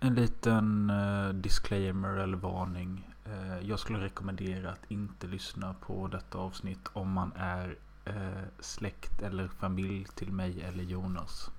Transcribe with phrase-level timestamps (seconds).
[0.00, 3.14] En liten uh, disclaimer eller varning.
[3.26, 9.22] Uh, jag skulle rekommendera att inte lyssna på detta avsnitt om man är uh, släkt
[9.22, 11.50] eller familj till mig eller Jonas.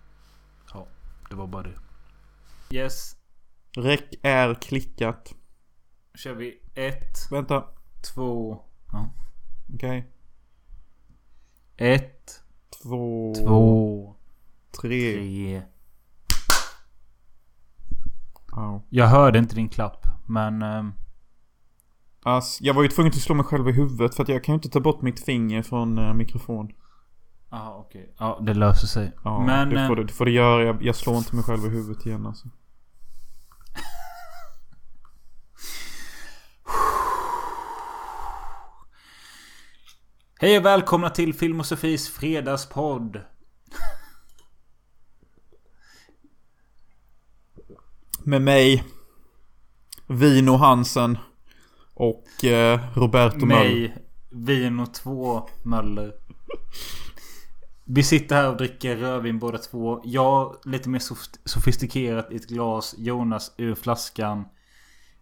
[0.74, 0.88] Ja,
[1.30, 1.76] det var bara det.
[2.76, 3.16] Yes.
[3.78, 5.36] Räck är klickat.
[6.16, 7.64] Kör vi ett, Vänta.
[8.14, 8.62] två,
[8.92, 9.10] ja.
[9.74, 10.08] Okej.
[11.78, 12.44] ett,
[12.84, 13.34] Två.
[13.46, 14.16] två,
[14.82, 15.14] Tre.
[15.14, 15.62] tre.
[18.52, 18.84] Ja.
[18.90, 20.62] Jag hörde inte din klapp, men...
[20.62, 20.94] ehm,
[22.24, 24.54] Alltså, jag var ju tvungen att slå mig själv i huvudet för att jag kan
[24.54, 26.72] ju inte ta bort mitt finger från uh, mikrofon.
[27.52, 28.14] Ja, okej.
[28.20, 29.12] Ja, det löser sig.
[29.24, 29.70] Ja, men...
[29.70, 30.64] det, får eh, du, det får du göra.
[30.64, 32.48] Jag, jag slår inte mig själv i huvudet igen alltså.
[40.40, 43.22] Hej och välkomna till Film och Sofies fredagspodd.
[48.24, 48.84] Med mig.
[50.08, 51.18] Vino Hansen.
[51.94, 53.70] Och eh, Roberto Möller.
[53.70, 53.96] Mig,
[54.32, 56.12] Vino 2 Möller.
[57.86, 60.02] Vi sitter här och dricker rödvin båda två.
[60.04, 62.96] Jag lite mer sof- sofistikerat i ett glas.
[62.98, 64.46] Jonas ur flaskan.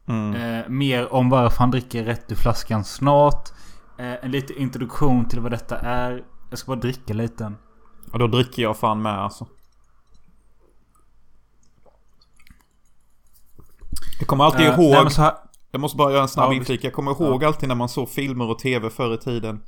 [0.07, 0.35] Mm.
[0.35, 3.49] Eh, mer om varför han dricker rätt ur flaskan snart.
[3.99, 6.23] Eh, en liten introduktion till vad detta är.
[6.49, 7.53] Jag ska bara dricka lite.
[8.11, 9.47] Och då dricker jag fan med alltså.
[14.19, 14.91] Jag kommer alltid Eh, ihåg.
[15.05, 15.33] nej, här,
[15.71, 16.83] Jag måste bara göra en snabb Ja, inflik.
[16.83, 19.63] Jag kommer ihåg alltid när man såg filmer och tv förr i tiden.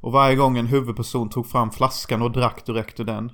[0.00, 3.32] Och varje gång en huvudperson tog fram flaskan och drack direkt ur den.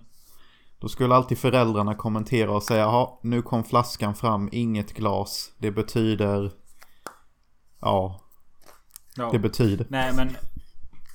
[0.81, 5.53] Då skulle alltid föräldrarna kommentera och säga ja nu kom flaskan fram, inget glas.
[5.59, 6.53] Det betyder...
[7.81, 8.21] Ja,
[9.17, 9.29] ja.
[9.33, 9.87] det betyder.
[9.91, 10.37] Nej men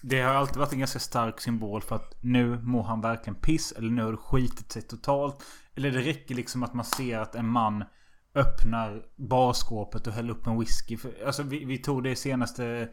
[0.01, 3.71] Det har alltid varit en ganska stark symbol för att nu mår han verkligen piss.
[3.71, 5.43] Eller nu har det skitit sig totalt.
[5.75, 7.83] Eller det räcker liksom att man ser att en man
[8.35, 10.97] öppnar barskåpet och häller upp en whisky.
[10.97, 12.89] För, alltså vi, vi tog det i senaste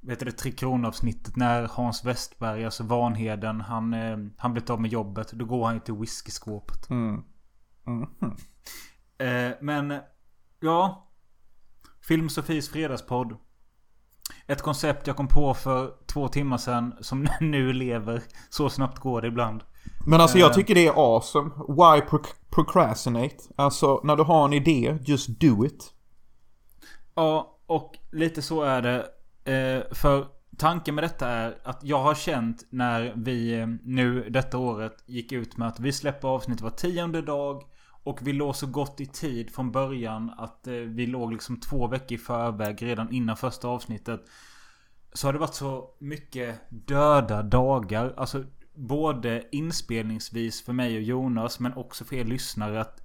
[0.00, 4.70] vet du, det, Tre Kronor avsnittet när Hans Westberg, alltså Vanheden, han, eh, han blivit
[4.70, 5.32] av med jobbet.
[5.32, 6.90] Då går han ju till whiskyskåpet.
[6.90, 7.24] Mm.
[7.84, 8.36] Mhm.
[9.18, 10.00] Eh, men
[10.60, 11.08] ja.
[12.00, 13.36] Film Sofies fredagspodd.
[14.46, 18.22] Ett koncept jag kom på för två timmar sedan som nu lever.
[18.50, 19.64] Så snabbt går det ibland.
[20.08, 20.54] Men alltså jag Eh.
[20.54, 21.50] tycker det är awesome.
[21.68, 23.36] Why pro- procrastinate?
[23.56, 25.92] Alltså när du har en idé, just do it.
[27.14, 28.98] Ja, och lite så är det.
[29.52, 30.26] Eh, för
[30.58, 35.32] tanken med detta är att jag har känt när vi eh, nu detta året gick
[35.32, 37.62] ut med att vi släpper avsnitt var tionde dag.
[38.04, 42.12] Och vi låg så gott i tid från början att vi låg liksom två veckor
[42.12, 44.20] i förväg redan innan första avsnittet.
[45.12, 48.14] Så har det varit så mycket döda dagar.
[48.16, 48.44] Alltså
[48.78, 52.80] både inspelningsvis för mig och Jonas men också för er lyssnare.
[52.80, 53.02] Att,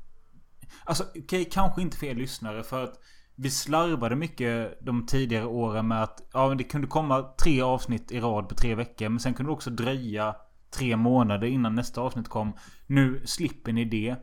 [0.86, 3.00] alltså okej, kanske inte för er lyssnare för att
[3.36, 8.12] vi slarvade mycket de tidigare åren med att ja, men det kunde komma tre avsnitt
[8.12, 9.10] i rad på tre veckor.
[9.10, 10.36] Men sen kunde det också dröja
[10.78, 12.54] tre månader innan nästa avsnitt kom.
[12.88, 14.16] Nu slipper ni det.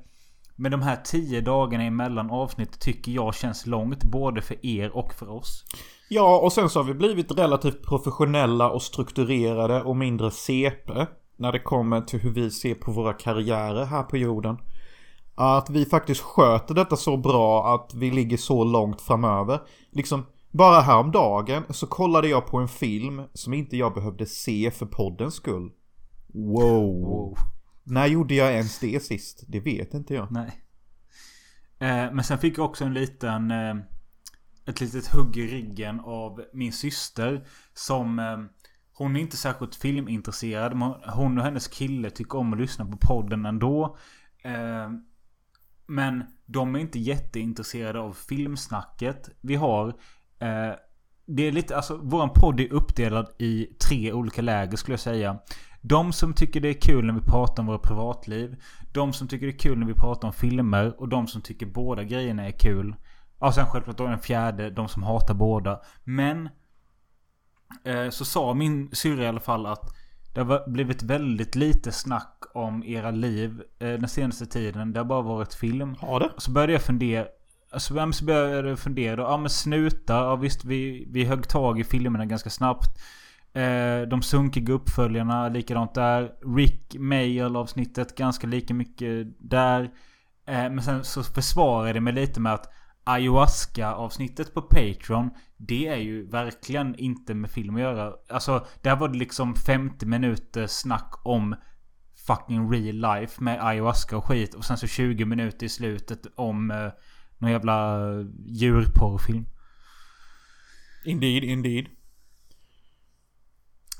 [0.56, 4.04] Men de här tio dagarna emellan avsnitt tycker jag känns långt.
[4.04, 5.64] Både för er och för oss.
[6.08, 11.06] Ja, och sen så har vi blivit relativt professionella och strukturerade och mindre CP.
[11.40, 14.58] När det kommer till hur vi ser på våra karriärer här på jorden.
[15.34, 19.60] Att vi faktiskt sköter detta så bra att vi ligger så långt framöver.
[19.90, 24.86] Liksom, bara häromdagen så kollade jag på en film som inte jag behövde se för
[24.86, 25.70] poddens skull.
[26.34, 27.00] Wow.
[27.00, 27.36] Wow.
[27.84, 29.44] När gjorde jag ens det sist?
[29.48, 30.32] Det vet inte jag.
[30.32, 30.62] Nej.
[31.78, 33.50] Eh, men sen fick jag också en liten...
[33.50, 33.74] Eh,
[34.66, 37.46] ett litet hugg i ryggen av min syster.
[37.74, 38.18] Som...
[38.18, 38.38] Eh,
[39.00, 40.76] hon är inte särskilt filmintresserad.
[40.76, 43.96] Men hon och hennes kille tycker om att lyssna på podden ändå.
[44.44, 44.90] Eh,
[45.86, 49.88] men de är inte jätteintresserade av filmsnacket vi har.
[50.38, 50.74] Eh,
[51.26, 55.38] det är lite, alltså våran podd är uppdelad i tre olika läger skulle jag säga.
[55.80, 58.62] De som tycker det är kul när vi pratar om våra privatliv.
[58.92, 61.00] De som tycker det är kul när vi pratar om filmer.
[61.00, 62.94] Och de som tycker båda grejerna är kul.
[63.40, 64.70] Ja, sen självklart då den fjärde.
[64.70, 65.80] De som hatar båda.
[66.04, 66.48] Men.
[67.84, 69.94] Eh, så sa min syrra i alla fall att.
[70.34, 74.92] Det har blivit väldigt lite snack om era liv eh, den senaste tiden.
[74.92, 75.96] Det har bara varit film.
[76.00, 76.30] Har det?
[76.36, 77.26] Så började jag fundera.
[77.72, 79.20] Alltså vem så började jag fundera?
[79.20, 80.14] Ja men snuta.
[80.14, 82.98] Ja visst vi, vi högg tag i filmerna ganska snabbt.
[83.52, 86.32] Eh, de sunkiga uppföljarna likadant där.
[86.56, 89.90] Rick Mayall avsnittet ganska lika mycket där.
[90.46, 92.72] Men sen så försvarade jag mig lite med att
[93.10, 95.30] Ayahuasca avsnittet på Patreon.
[95.56, 98.12] Det är ju verkligen inte med film att göra.
[98.28, 101.54] Alltså där var det liksom 50 minuter snack om
[102.26, 104.54] fucking real life med ayahuasca och skit.
[104.54, 106.88] Och sen så 20 minuter i slutet om eh,
[107.38, 108.06] någon jävla
[108.46, 109.46] djurporrfilm.
[111.04, 111.86] Indeed, indeed.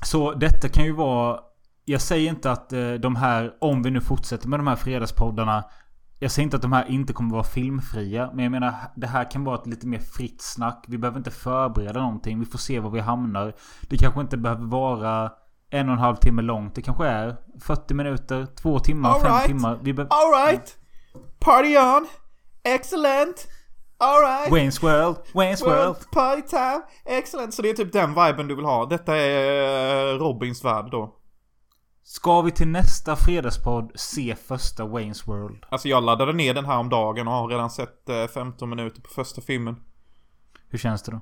[0.03, 1.39] Så detta kan ju vara...
[1.85, 5.63] Jag säger inte att eh, de här, om vi nu fortsätter med de här fredagspoddarna.
[6.23, 8.29] Jag säger inte att de här inte kommer vara filmfria.
[8.33, 10.85] Men jag menar, det här kan vara ett lite mer fritt snack.
[10.87, 12.39] Vi behöver inte förbereda någonting.
[12.39, 13.53] Vi får se var vi hamnar.
[13.81, 15.31] Det kanske inte behöver vara
[15.69, 16.75] en och en halv timme långt.
[16.75, 19.45] Det kanske är 40 minuter, två timmar, All fem right.
[19.45, 19.79] timmar.
[19.81, 20.77] Vi be- Alright!
[21.39, 22.07] Party on!
[22.63, 23.47] Excellent!
[23.99, 24.51] Alright!
[24.51, 25.77] Wayne's World, Wayne's World.
[25.85, 26.81] World party time!
[27.05, 27.53] Excellent!
[27.53, 28.85] Så det är typ den viben du vill ha.
[28.85, 31.15] Detta är eh, Robins värld då.
[32.11, 35.65] Ska vi till nästa fredagspodd se första Wayne's World?
[35.69, 39.01] Alltså jag laddade ner den här om dagen och har redan sett eh, 15 minuter
[39.01, 39.75] på första filmen.
[40.69, 41.21] Hur känns det då?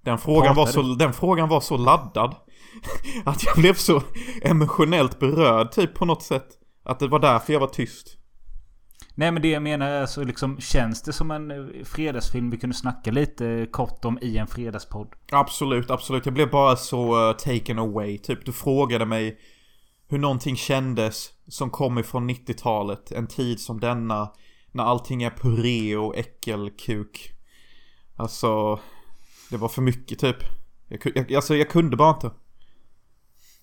[0.00, 2.36] Den frågan, var så, den frågan var så laddad.
[3.24, 4.02] Att jag blev så
[4.42, 6.48] emotionellt berörd typ på något sätt.
[6.82, 8.23] Att det var därför jag var tyst.
[9.16, 12.56] Nej men det jag menar är så liksom Känns det som en eh, fredagsfilm vi
[12.56, 15.14] kunde snacka lite kort om i en fredagspodd?
[15.32, 16.26] Absolut, absolut.
[16.26, 18.18] Jag blev bara så uh, taken away.
[18.18, 19.38] Typ du frågade mig
[20.08, 23.12] hur någonting kändes som kom ifrån 90-talet.
[23.12, 24.32] En tid som denna.
[24.72, 27.30] När allting är puré och äckelkuk.
[28.16, 28.80] Alltså,
[29.50, 30.36] det var för mycket typ.
[30.88, 32.30] Jag, jag, alltså jag kunde bara inte.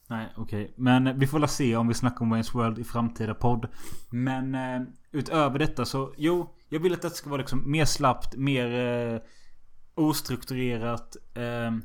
[0.07, 0.73] Nej okej.
[0.77, 3.67] Men vi får väl se om vi snackar om Wayne's World i framtida podd.
[4.09, 4.81] Men eh,
[5.11, 6.55] utöver detta så jo.
[6.69, 9.21] Jag vill att det ska vara liksom mer slappt, mer eh,
[9.95, 11.15] ostrukturerat.
[11.35, 11.81] Ehm,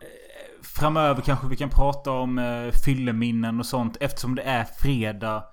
[0.00, 5.44] eh, framöver kanske vi kan prata om eh, fylleminnen och sånt eftersom det är fredag.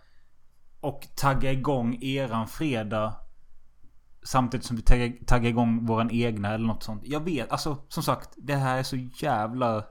[0.79, 3.13] Och tagga igång eran fredag.
[4.23, 7.01] Samtidigt som vi taggar, taggar igång våran egna eller något sånt.
[7.05, 8.29] Jag vet, alltså som sagt.
[8.37, 9.83] Det här är så jävla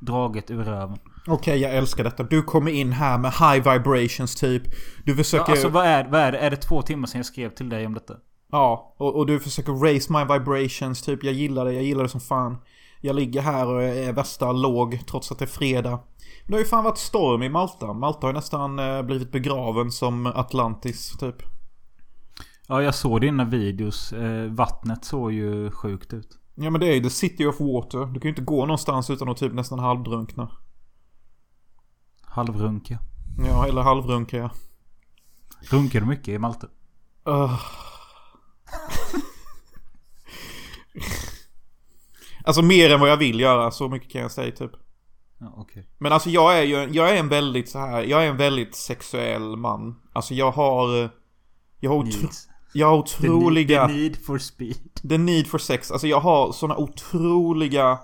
[0.00, 0.98] draget ur röven.
[1.26, 2.22] Okej, jag älskar detta.
[2.22, 4.62] Du kommer in här med high vibrations typ.
[5.04, 5.52] Du Ja, försöker...
[5.52, 6.38] alltså vad är, vad är det?
[6.38, 8.14] Är det två timmar sedan jag skrev till dig om detta?
[8.52, 12.08] Ja, och, och du försöker raise my vibrations, typ jag gillar det, jag gillar det
[12.08, 12.56] som fan.
[13.00, 15.90] Jag ligger här och är värsta låg trots att det är fredag.
[15.90, 17.92] Men det har ju fan varit storm i Malta.
[17.92, 21.36] Malta har ju nästan eh, blivit begraven som Atlantis, typ.
[22.68, 24.12] Ja, jag såg dina videos.
[24.12, 26.28] Eh, vattnet såg ju sjukt ut.
[26.54, 27.98] Ja men det är ju the city of water.
[27.98, 30.50] Du kan ju inte gå någonstans utan att typ nästan halvdrunkna.
[32.30, 32.98] Halvrunka.
[33.38, 34.50] Ja, eller halvrunka ja.
[35.70, 36.66] Runkar du mycket i Malte?
[37.24, 37.60] Ugh.
[42.44, 44.70] alltså mer än vad jag vill göra, så mycket kan jag säga typ.
[45.38, 45.86] Ja, okej.
[45.98, 48.74] Men alltså jag är ju, jag är en väldigt så här, jag är en väldigt
[48.74, 50.00] sexuell man.
[50.12, 51.10] Alltså jag har,
[51.80, 52.28] jag har, otro,
[52.72, 55.00] jag har The, need, otroliga, the need for speed.
[55.08, 55.90] the need for sex.
[55.90, 57.98] Alltså jag har såna otroliga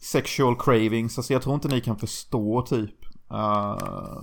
[0.00, 1.18] sexual cravings.
[1.18, 3.03] Alltså jag tror inte ni kan förstå typ.
[3.32, 4.22] Uh,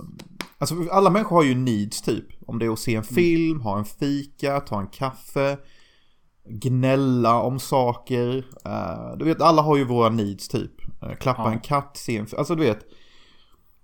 [0.58, 2.26] alltså alla människor har ju needs typ.
[2.46, 5.58] Om det är att se en film, ha en fika, ta en kaffe.
[6.48, 8.36] Gnälla om saker.
[8.66, 10.72] Uh, du vet, alla har ju våra needs typ.
[11.02, 11.52] Uh, klappa Ja.
[11.52, 12.26] en katt, se en...
[12.38, 12.86] Alltså du vet.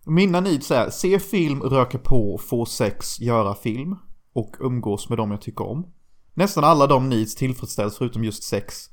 [0.07, 3.97] Mina needs är se film, röka på, få sex, göra film.
[4.33, 5.87] Och umgås med dem jag tycker om.
[6.35, 8.91] Nästan alla de needs tillfredsställs förutom just sex.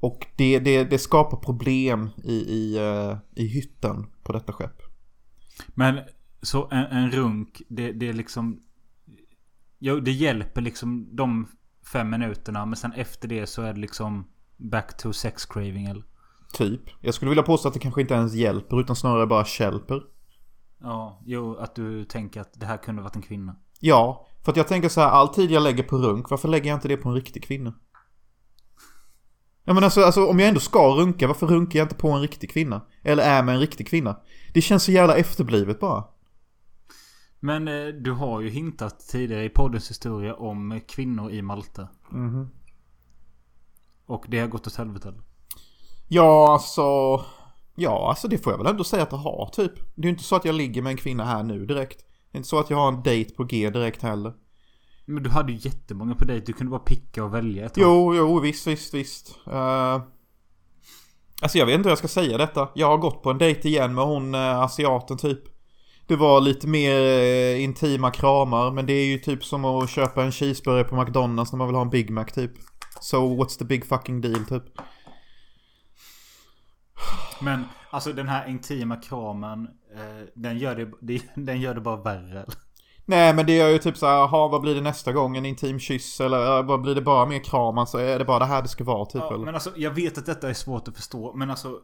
[0.00, 4.82] Och det, det, det skapar problem i, i, eh, i hytten på detta skepp.
[5.68, 6.00] Men
[6.42, 8.60] så en, en runk, det, det är liksom...
[9.78, 11.48] Jo, det hjälper liksom de
[11.92, 12.66] fem minuterna.
[12.66, 14.24] Men sen efter det så är det liksom
[14.56, 16.04] back to sex craving eller?
[16.52, 16.80] Typ.
[17.00, 20.02] Jag skulle vilja påstå att det kanske inte ens hjälper utan snarare bara hjälper.
[20.80, 23.56] Ja, jo, att du tänker att det här kunde varit en kvinna.
[23.80, 26.70] Ja, för att jag tänker så här, all tid jag lägger på runk, varför lägger
[26.70, 27.74] jag inte det på en riktig kvinna?
[29.64, 32.20] Ja men alltså, alltså om jag ändå ska runka, varför runkar jag inte på en
[32.20, 32.80] riktig kvinna?
[33.02, 34.16] Eller är med en riktig kvinna?
[34.54, 36.04] Det känns så jävla efterblivet bara.
[37.40, 41.88] Men eh, du har ju hintat tidigare i poddens historia om kvinnor i Malta.
[42.10, 42.48] Mhm.
[44.06, 45.20] Och det har gått åt helvete eller?
[46.08, 46.82] Ja, alltså...
[47.76, 49.72] Ja, alltså det får jag väl ändå säga att det har, typ.
[49.94, 51.98] Det är ju inte så att jag ligger med en kvinna här nu direkt.
[51.98, 54.32] Det är inte så att jag har en dejt på G direkt heller.
[55.04, 56.40] Men du hade ju jättemånga på dig.
[56.40, 57.72] Du kunde bara picka och välja ett.
[57.76, 59.38] Jo, jo, visst, visst, visst.
[59.48, 60.02] Uh,
[61.42, 62.68] alltså jag vet inte hur jag ska säga detta.
[62.74, 65.54] Jag har gått på en dejt igen med hon uh, asiaten typ.
[66.06, 70.22] Det var lite mer eh, intima kramar, men det är ju typ som att köpa
[70.24, 72.52] en cheeseburgare på McDonalds när man vill ha en Big Mac typ.
[73.00, 74.62] So what's the big fucking deal typ?
[77.40, 79.68] Men alltså den här intima kramen.
[79.94, 82.46] Eh, den, gör det, det, den gör det bara värre.
[83.06, 85.36] Nej men det är ju typ så här, jaha vad blir det nästa gång?
[85.36, 87.78] En intim kyss eller uh, vad blir det bara mer kram?
[87.78, 89.44] Alltså är det bara det här det ska vara typ Ja, eller?
[89.44, 91.32] men alltså jag vet att detta är svårt att förstå.
[91.34, 91.80] Men alltså.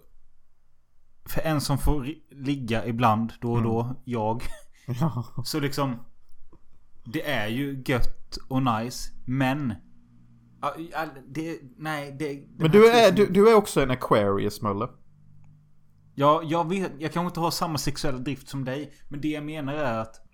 [1.24, 4.42] för en som får ligga ibland då och då, jag.
[5.00, 5.24] Ja.
[5.44, 5.96] Så liksom.
[7.04, 9.10] Det är ju gött och nice.
[9.26, 9.74] Men.
[11.28, 12.34] Det, nej, det...
[12.34, 14.88] den Men du är, du, du är också en Aquarius, Mölle.
[16.14, 16.92] Ja, jag vet.
[16.98, 18.92] Jag kanske inte har samma sexuella drift som dig.
[19.08, 20.29] Men det jag menar är att.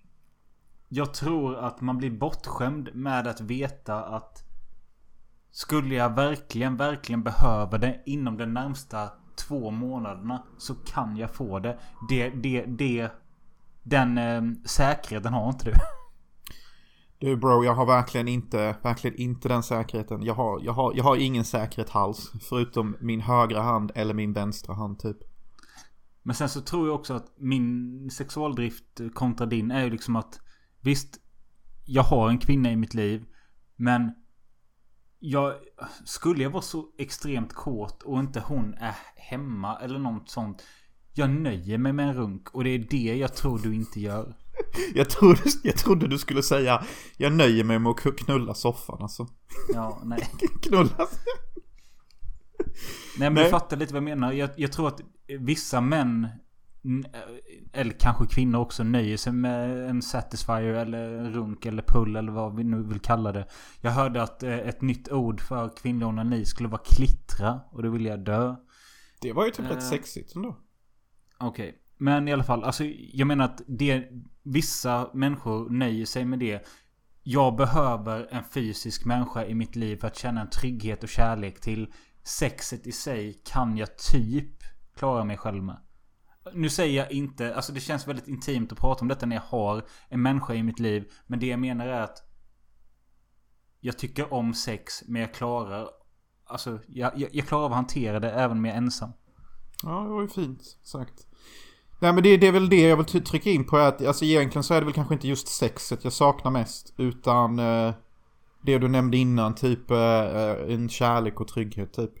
[0.89, 4.43] Jag tror att man blir bortskämd med att veta att.
[5.51, 10.43] Skulle jag verkligen, verkligen behöva det inom de närmsta två månaderna.
[10.57, 11.79] Så kan jag få det.
[12.09, 13.11] Det, det, det.
[13.83, 15.73] Den eh, säkerheten har inte du.
[17.19, 20.23] Du bro, jag har verkligen inte, verkligen inte den säkerheten.
[20.23, 22.31] Jag har, jag har, jag har ingen säkerhet alls.
[22.49, 25.17] Förutom min högra hand eller min vänstra hand typ.
[26.23, 30.39] Men sen så tror jag också att min sexualdrift kontra din är ju liksom att
[30.87, 31.19] Visst
[31.85, 33.25] Jag har en kvinna i mitt liv
[33.75, 34.11] Men
[35.19, 35.53] Jag
[36.05, 40.63] Skulle jag vara så extremt kåt och inte hon är hemma eller något sånt
[41.13, 44.35] Jag nöjer mig med en runk och det är det jag tror du inte gör
[44.95, 46.83] Jag trodde, jag trodde du skulle säga
[47.17, 49.27] Jag nöjer mig med att knulla soffan alltså.
[49.73, 50.29] Ja, nej
[50.61, 51.07] Knulla.
[53.17, 53.43] Nej men Nej.
[53.43, 54.31] du fattar lite vad jag menar.
[54.31, 55.01] Jag, jag tror att
[55.39, 56.27] vissa män
[57.73, 62.55] eller kanske kvinnor också nöjer sig med en satisfier eller runk eller pull eller vad
[62.55, 63.47] vi nu vill kalla det.
[63.81, 67.89] Jag hörde att eh, ett nytt ord för kvinnlig onani skulle vara klittra och då
[67.89, 68.55] vill jag dö.
[69.21, 69.71] Det var ju typ Eh.
[69.71, 70.57] rätt sexigt ändå.
[71.37, 71.75] Okej.
[71.97, 74.07] Men i alla fall, alltså jag menar att det,
[74.43, 76.67] vissa människor nöjer sig med det.
[77.23, 81.61] Jag behöver en fysisk människa i mitt liv för att känna en trygghet och kärlek
[81.61, 81.93] till.
[82.23, 84.63] Sexet i sig kan jag typ
[84.95, 85.77] klara mig själv med.
[86.53, 89.43] Nu säger jag inte, alltså det känns väldigt intimt att prata om detta när jag
[89.43, 91.11] har en människa i mitt liv.
[91.27, 92.17] Men det jag menar är att
[93.79, 95.89] jag tycker om sex men jag klarar
[96.49, 99.09] Alltså jag, jag, jag klarar av att hantera det även om jag är ensam.
[99.83, 101.27] Ja, det var ju fint sagt.
[101.99, 104.25] Nej men det, det är väl det jag vill trycka in på är att alltså
[104.25, 106.93] egentligen så är det väl kanske inte just sexet jag saknar mest.
[106.97, 107.93] Utan eh,
[108.61, 112.11] det du nämnde innan, typ eh, eh, en kärlek och trygghet typ.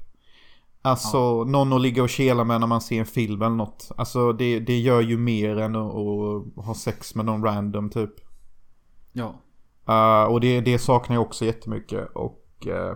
[0.87, 3.91] Alltså någon att ligga och kela med när man ser en film eller något.
[3.97, 8.11] Alltså det, det gör ju mer än att, att ha sex med någon random typ.
[9.13, 9.41] Ja.
[9.89, 12.07] Uh, och det, det saknar jag också jättemycket.
[12.15, 12.67] Och...
[12.67, 12.95] eh,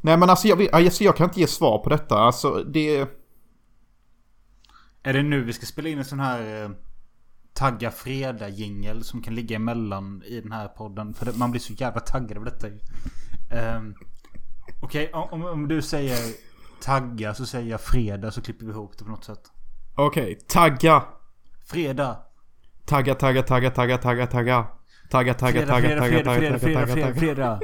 [0.00, 2.18] nej men alltså jag, alltså jag kan inte ge svar på detta.
[2.18, 3.08] Alltså det...
[5.02, 6.70] Är det nu vi ska spela in en sån här eh,
[7.52, 11.14] Tagga fredag jingel som kan ligga emellan i den här podden?
[11.14, 12.78] För det, man blir så jävla taggad av detta ju.
[13.76, 13.94] Um,
[14.82, 16.18] Okej, om, om, om du säger
[16.84, 19.40] tagga så säger jag fredag så klipper vi ihop det på något sätt.
[19.94, 21.02] Okej, tagga.
[21.66, 22.16] Fredag.
[22.86, 24.66] Tagga, tagga, tagga, tagga, tagga, tagga.
[25.10, 27.60] Tagga, tagga, tagga, tagga, tagga, tagga, tagga, fredag.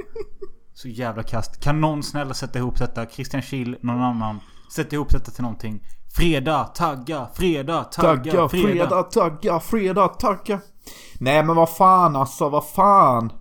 [0.75, 1.61] Så jävla kast.
[1.61, 3.07] Kan någon snälla sätta ihop detta?
[3.07, 4.41] Christian Kiel, någon annan.
[4.75, 5.81] Sätt ihop detta till någonting.
[6.17, 8.69] Fredag, tagga, fredag, tagga, Tagga, fredag.
[8.69, 10.61] fredag, tagga, fredag, tagga.
[11.21, 13.33] Nej men vad fan alltså, vad fan.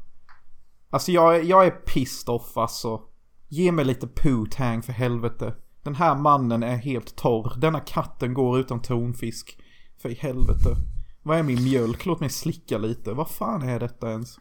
[0.90, 3.02] Alltså jag, jag är pissed off alltså.
[3.48, 5.54] Ge mig lite poo-tang för helvete.
[5.84, 7.54] Den här mannen är helt torr.
[7.58, 9.60] Denna katten går utan tonfisk.
[10.02, 10.76] För i helvete.
[11.24, 12.06] Vad är min mjölk?
[12.06, 13.14] Låt mig slicka lite.
[13.14, 14.38] Vad fan är detta ens?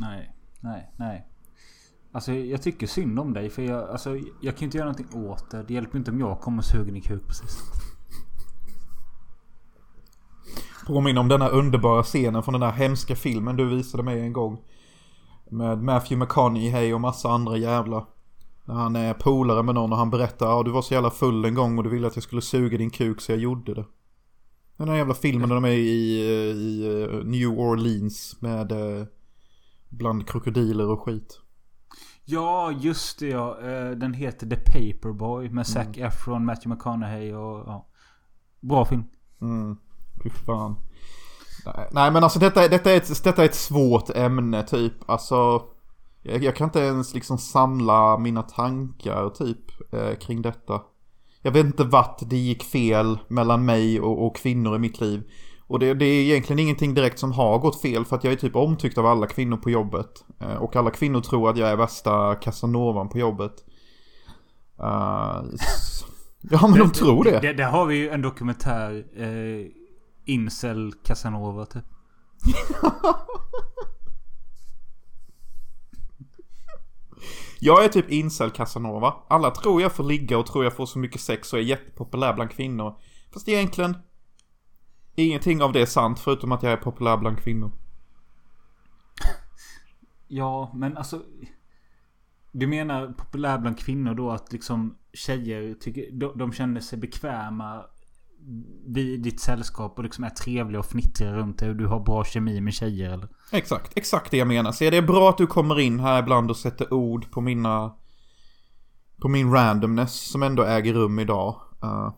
[0.00, 1.28] Nej, nej, nej.
[2.12, 5.50] Alltså jag tycker synd om dig för jag, alltså, jag kan inte göra någonting åt
[5.50, 5.62] det.
[5.62, 7.58] Det hjälper inte om jag kommer suger din kuk precis.
[10.86, 14.58] Påminner om denna underbara scenen från den där hemska filmen du visade mig en gång.
[15.50, 18.06] Med Matthew McConaughey och massa andra jävlar.
[18.64, 21.44] När han är polare med någon och han berättar ja du var så jävla full
[21.44, 23.84] en gång och du ville att jag skulle suga din kuk så jag gjorde det.
[24.76, 29.06] Den där jävla filmen där de är i, i eh, New Orleans med eh,
[29.88, 31.40] bland krokodiler och skit.
[32.24, 33.60] Ja, just det ja.
[33.60, 37.86] Eh, Den heter The Paperboy med Zac Efron, Matthew McConaughey och ja.
[38.60, 39.04] Bra film.
[39.40, 39.76] Mm,
[40.22, 40.76] fy fan.
[41.90, 45.10] Nej men alltså detta, detta, är ett, detta är ett svårt ämne typ.
[45.10, 45.62] Alltså.
[46.24, 50.80] Jag, jag kan inte ens liksom samla mina tankar typ eh, kring detta.
[51.42, 55.22] Jag vet inte vart det gick fel mellan mig och, och kvinnor i mitt liv.
[55.66, 58.36] Och det, det är egentligen ingenting direkt som har gått fel för att jag är
[58.36, 60.24] typ omtyckt av alla kvinnor på jobbet.
[60.40, 63.64] Eh, och alla kvinnor tror att jag är värsta casanovan på jobbet.
[65.54, 66.04] S-
[66.50, 67.40] ja men de tror det.
[67.40, 67.52] det.
[67.52, 69.04] Där har vi ju en dokumentär.
[69.16, 69.66] Eh,
[70.26, 71.84] Incel Casanova typ.
[77.64, 79.14] Jag är typ incel Casanova.
[79.28, 82.34] Alla tror jag får ligga och tror jag får så mycket sex och är jättepopulär
[82.34, 82.98] bland kvinnor.
[83.32, 83.96] Fast egentligen
[85.14, 87.72] ingenting av det är sant förutom att jag är populär bland kvinnor.
[90.28, 91.22] Ja, men alltså.
[92.52, 97.84] Du menar populär bland kvinnor då att liksom tjejer tycker, de, de känner sig bekväma
[99.18, 102.60] ditt sällskap och liksom är trevlig och fnittrig runt dig och du har bra kemi
[102.60, 103.28] med tjejer eller?
[103.52, 104.72] Exakt, exakt det jag menar.
[104.72, 107.94] Så det är bra att du kommer in här ibland och sätter ord på mina...
[109.20, 111.60] På min randomness som ändå äger rum idag.
[111.84, 112.14] Uh.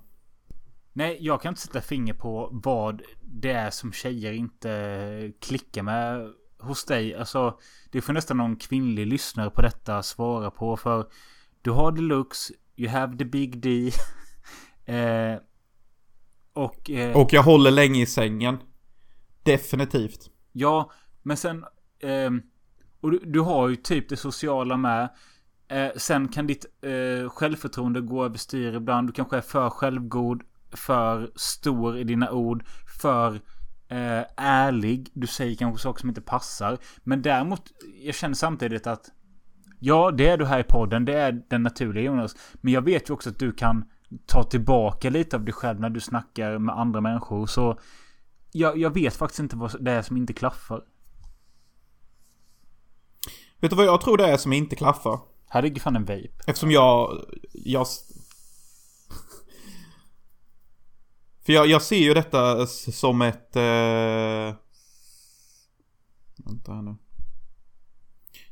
[0.92, 6.32] Nej, jag kan inte sätta finger på vad det är som tjejer inte klickar med
[6.58, 7.14] hos dig.
[7.14, 7.58] Alltså,
[7.90, 10.76] det får nästan någon kvinnlig lyssnare på detta svara på.
[10.76, 11.06] För
[11.62, 13.90] du har deluxe, you have the big D.
[14.84, 15.40] eh,
[16.56, 16.90] och...
[16.90, 18.58] Eh, och jag håller länge i sängen.
[19.42, 20.30] Definitivt.
[20.52, 20.90] Ja,
[21.22, 21.64] men sen...
[22.00, 22.30] Eh,
[23.00, 25.08] och du, du, har ju typ det sociala med.
[25.68, 29.08] Eh, sen kan ditt eh, självförtroende gå överstyr ibland.
[29.08, 30.42] Du kanske är för självgod.
[30.72, 32.64] För stor i dina ord.
[33.00, 33.34] För
[33.88, 35.10] eh, ärlig.
[35.12, 36.78] Du säger kanske saker som inte passar.
[37.04, 37.62] Men däremot,
[38.02, 39.10] jag känner samtidigt att
[39.78, 41.04] Ja, det är du här i podden.
[41.04, 42.36] Det är den naturliga Jonas.
[42.60, 43.84] Men jag vet ju också att du kan
[44.26, 47.46] ta tillbaka lite av dig själv när du snackar med andra människor.
[47.46, 47.78] Så
[48.52, 50.84] jag, jag vet faktiskt inte vad det är som inte klaffar.
[53.60, 55.20] Vet du vad jag tror det är som inte klaffar?
[55.48, 56.30] Här ligger fan en vape.
[56.46, 57.24] Eftersom jag...
[57.52, 57.86] Jag...
[61.46, 63.56] För jag, jag ser ju detta som ett...
[63.56, 64.54] Eh...
[66.36, 66.96] Vänta här nu.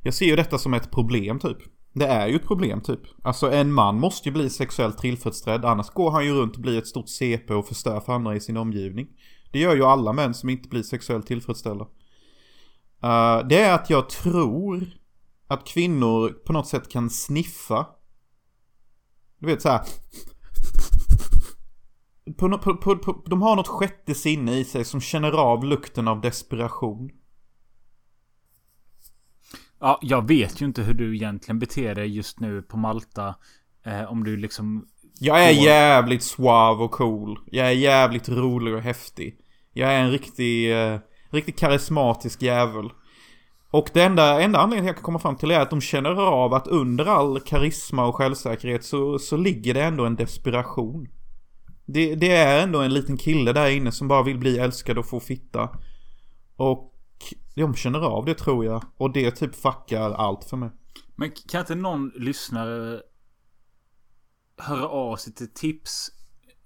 [0.02, 1.58] Jag ser ju detta som ett problem typ.
[1.94, 3.00] Det är ju ett problem typ.
[3.22, 5.64] Alltså en man måste ju bli sexuellt tillfredsställd.
[5.64, 8.40] Annars går han ju runt och blir ett stort CP och förstör för andra i
[8.40, 9.08] sin omgivning.
[9.52, 11.84] Det gör ju alla män som inte blir sexuellt tillfredsställda.
[13.04, 14.86] Uh, det är att jag tror
[15.48, 17.86] att kvinnor på något sätt kan sniffa.
[19.38, 19.80] Du vet så här.
[22.36, 26.08] På, på, på, på, de har något sjätte sinne i sig som känner av lukten
[26.08, 27.10] av desperation.
[29.80, 33.34] Ja, jag vet ju inte hur du egentligen beter dig just nu på Malta.
[33.86, 34.86] Eh, om du liksom...
[35.20, 37.38] Jag är jävligt suave och cool.
[37.46, 39.38] Jag är jävligt rolig och häftig.
[39.72, 40.98] Jag är en riktig, eh,
[41.30, 42.90] riktigt karismatisk jävel.
[43.70, 46.54] Och det enda, enda anledningen jag kan komma fram till är att de känner av
[46.54, 51.08] att under all karisma och självsäkerhet så, så ligger det ändå en desperation.
[51.86, 55.06] Det, det är ändå en liten kille där inne som bara vill bli älskad och
[55.06, 55.68] få fitta.
[56.56, 56.93] Och
[57.54, 58.84] de känner av det tror jag.
[58.96, 60.70] Och det typ fuckar allt för mig.
[61.16, 63.02] Men kan inte någon lyssnare
[64.56, 66.10] höra av sig till tips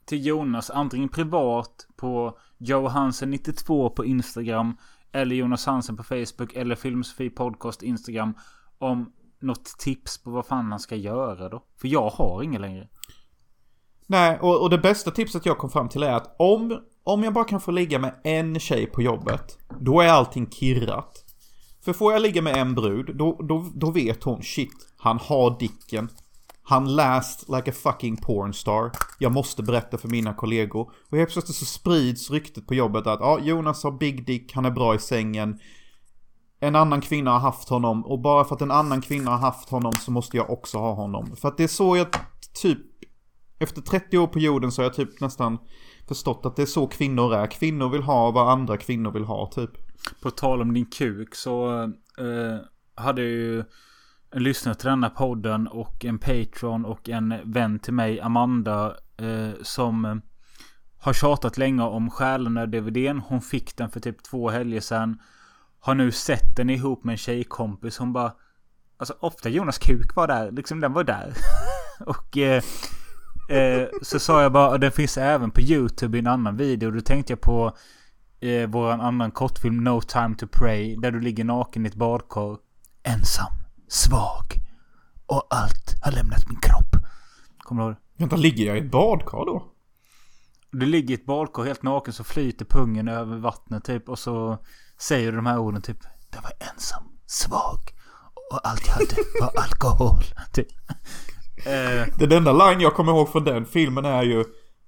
[0.04, 4.76] till Jonas antingen privat på Johansen92 på Instagram
[5.12, 8.34] eller Jonas Hansen på Facebook eller Filmsofie Podcast Instagram
[8.78, 11.64] om något tips på vad fan han ska göra då?
[11.80, 12.88] För jag har inget längre.
[14.06, 17.32] Nej, och, och det bästa tipset jag kom fram till är att om om jag
[17.32, 21.24] bara kan få ligga med en tjej på jobbet, då är allting kirrat.
[21.84, 25.58] För får jag ligga med en brud, då, då, då vet hon shit, han har
[25.58, 26.08] dicken.
[26.62, 28.90] Han last like a fucking pornstar.
[29.18, 30.90] Jag måste berätta för mina kollegor.
[31.10, 34.64] Och helt plötsligt så sprids ryktet på jobbet att ja, Jonas har big dick, han
[34.64, 35.58] är bra i sängen.
[36.60, 39.68] En annan kvinna har haft honom och bara för att en annan kvinna har haft
[39.68, 41.36] honom så måste jag också ha honom.
[41.36, 42.06] För att det är så jag
[42.62, 42.78] typ
[43.58, 45.58] efter 30 år på jorden så har jag typ nästan
[46.08, 47.46] förstått att det är så kvinnor är.
[47.46, 49.70] Kvinnor vill ha vad andra kvinnor vill ha typ.
[50.22, 51.82] På tal om din kuk så
[52.18, 52.58] eh,
[52.94, 53.64] hade jag ju
[54.30, 59.50] en lyssnare till denna podden och en Patreon och en vän till mig, Amanda, eh,
[59.62, 60.14] som eh,
[61.00, 63.22] har tjatat länge om Själarna-DVDn.
[63.26, 65.18] Hon fick den för typ två helger sedan.
[65.80, 67.98] Har nu sett den ihop med en tjejkompis.
[67.98, 68.32] Hon bara...
[68.96, 70.50] Alltså ofta Jonas kuk var där.
[70.50, 71.32] Liksom den var där.
[72.06, 72.62] och eh,
[73.48, 76.90] Eh, så sa jag bara, den finns även på YouTube i en annan video.
[76.90, 77.76] Då tänkte jag på
[78.40, 80.96] eh, våran annan kortfilm No Time To Pray.
[80.96, 82.56] Där du ligger naken i ett badkar.
[83.02, 83.52] Ensam,
[83.88, 84.44] svag
[85.26, 87.04] och allt har lämnat min kropp.
[87.58, 88.22] Kommer du ihåg det?
[88.22, 89.72] Vänta, ligger jag i ett badkar då?
[90.70, 94.08] Du ligger i ett badkar helt naken så flyter pungen över vattnet typ.
[94.08, 94.58] Och så
[94.98, 95.98] säger du de här orden typ.
[96.34, 97.78] Jag var ensam, svag
[98.50, 100.22] och allt jag hade var alkohol.
[100.52, 100.68] Typ.
[101.66, 104.44] Eh, Den enda line jag kommer ihåg från den filmen är ju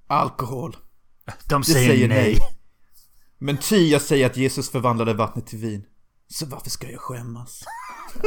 [0.07, 0.77] Alkohol.
[1.49, 2.37] De säger, säger nej.
[2.39, 2.39] nej.
[3.39, 5.85] Men ty jag säger att Jesus förvandlade vattnet till vin.
[6.29, 7.65] Så varför ska jag skämmas?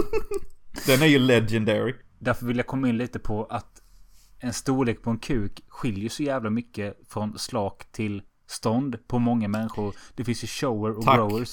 [0.85, 1.95] den är ju legendary.
[2.19, 3.81] Därför vill jag komma in lite på att
[4.39, 9.47] en storlek på en kuk skiljer så jävla mycket från slak till stånd på många
[9.47, 9.95] människor.
[10.15, 11.15] Det finns ju shower och Tack.
[11.15, 11.49] growers.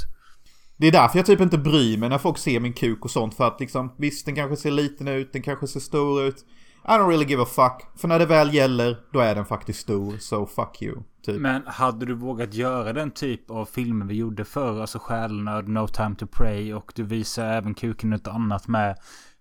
[0.77, 3.35] Det är därför jag typ inte bryr mig när folk ser min kuk och sånt.
[3.35, 6.45] För att liksom, visst den kanske ser liten ut, den kanske ser stor ut.
[6.85, 7.87] I don't really give a fuck.
[7.97, 10.19] För när det väl gäller, då är den faktiskt stor.
[10.19, 10.97] So fuck you.
[11.23, 11.41] Typ.
[11.41, 14.81] Men hade du vågat göra den typ av filmer vi gjorde förr?
[14.81, 18.97] Alltså Själnöd, No Time To Pray och du visar även kuken något annat med.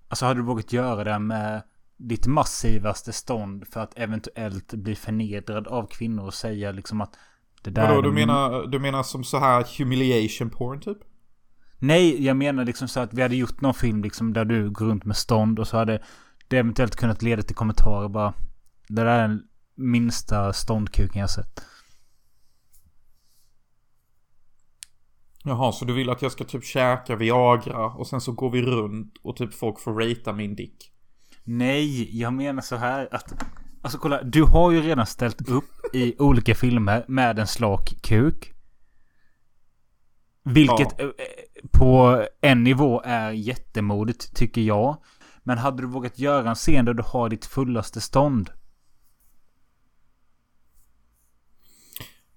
[0.10, 1.62] Alltså hade du vågat göra det med
[1.98, 7.16] ditt massivaste stånd för att eventuellt bli förnedrad av kvinnor och säga liksom att
[7.62, 10.98] det där Vadå, du menar, du menar som så här humiliation porn typ?
[11.80, 14.86] Nej, jag menar liksom så att vi hade gjort någon film liksom där du går
[14.86, 16.02] runt med stånd och så hade
[16.50, 18.34] det eventuellt kunnat leda till kommentarer bara.
[18.88, 19.44] Det där är den
[19.76, 21.66] minsta ståndkuken jag sett.
[25.44, 28.62] Jaha, så du vill att jag ska typ käka Viagra och sen så går vi
[28.62, 30.92] runt och typ folk får ratea min dick?
[31.44, 33.34] Nej, jag menar så här att...
[33.82, 38.54] Alltså kolla, du har ju redan ställt upp i olika filmer med en slak kuk.
[40.44, 41.04] Vilket ja.
[41.04, 44.98] Eh, på en nivå är jättemodigt tycker jag.
[45.44, 48.50] Men hade du vågat göra en scen där du har ditt fullaste stånd?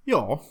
[0.03, 0.43] Ja,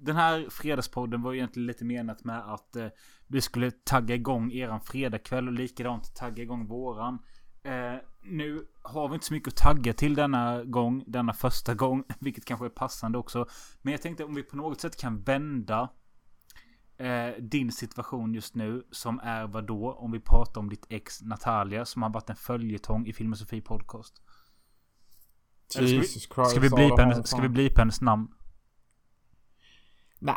[0.00, 2.86] den här fredagspodden var egentligen lite menat med att eh,
[3.26, 7.18] vi skulle tagga igång eran fredagkväll och likadant tagga igång våran.
[7.62, 12.04] Eh, nu har vi inte så mycket att tagga till denna gång, denna första gång,
[12.20, 13.46] vilket kanske är passande också.
[13.82, 15.88] Men jag tänkte om vi på något sätt kan vända
[17.00, 19.92] eh, din situation just nu, som är vad då?
[19.92, 24.22] Om vi pratar om ditt ex Natalia, som har varit en följetong i Filmosofi Podcast.
[25.78, 26.50] Jesus Christ.
[26.50, 26.68] Ska vi
[27.24, 28.28] ska vi blipa hennes namn?
[30.18, 30.36] Nej,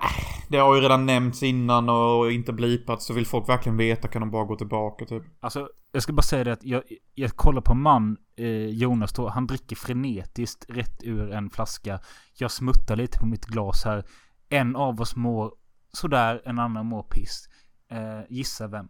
[0.49, 4.19] det har ju redan nämnts innan och inte blipat så vill folk verkligen veta kan
[4.19, 5.23] de bara gå tillbaka typ.
[5.39, 9.30] Alltså, jag ska bara säga det att jag, jag kollar på man, eh, Jonas då,
[9.30, 11.99] han dricker frenetiskt rätt ur en flaska.
[12.34, 14.06] Jag smuttar lite på mitt glas här.
[14.49, 15.54] En av oss mår
[15.94, 17.50] sådär, en annan mår piss.
[17.92, 18.88] Eh, gissa vem?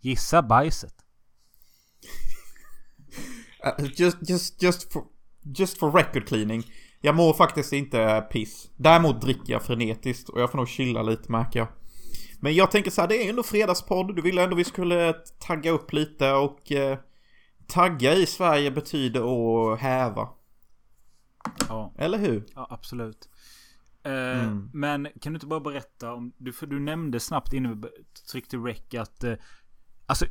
[0.00, 0.94] Gissa bajset.
[3.80, 5.04] uh, just, just, just for,
[5.58, 6.62] just for record cleaning.
[7.00, 8.70] Jag mår faktiskt inte piss.
[8.76, 11.68] Däremot dricker jag frenetiskt och jag får nog chilla lite märker jag.
[12.40, 14.16] Men jag tänker så här, det är ändå fredagspodd.
[14.16, 16.98] Du ville ändå vi skulle tagga upp lite och eh,
[17.66, 19.20] tagga i Sverige betyder
[19.72, 20.28] att häva.
[21.68, 21.94] Ja.
[21.98, 22.46] Eller hur?
[22.54, 23.28] Ja, absolut.
[24.06, 24.70] Eh, mm.
[24.72, 27.88] Men kan du inte bara berätta om, du, för du nämnde snabbt innan vi
[28.30, 29.34] tryckte rec att eh,
[30.06, 30.26] Alltså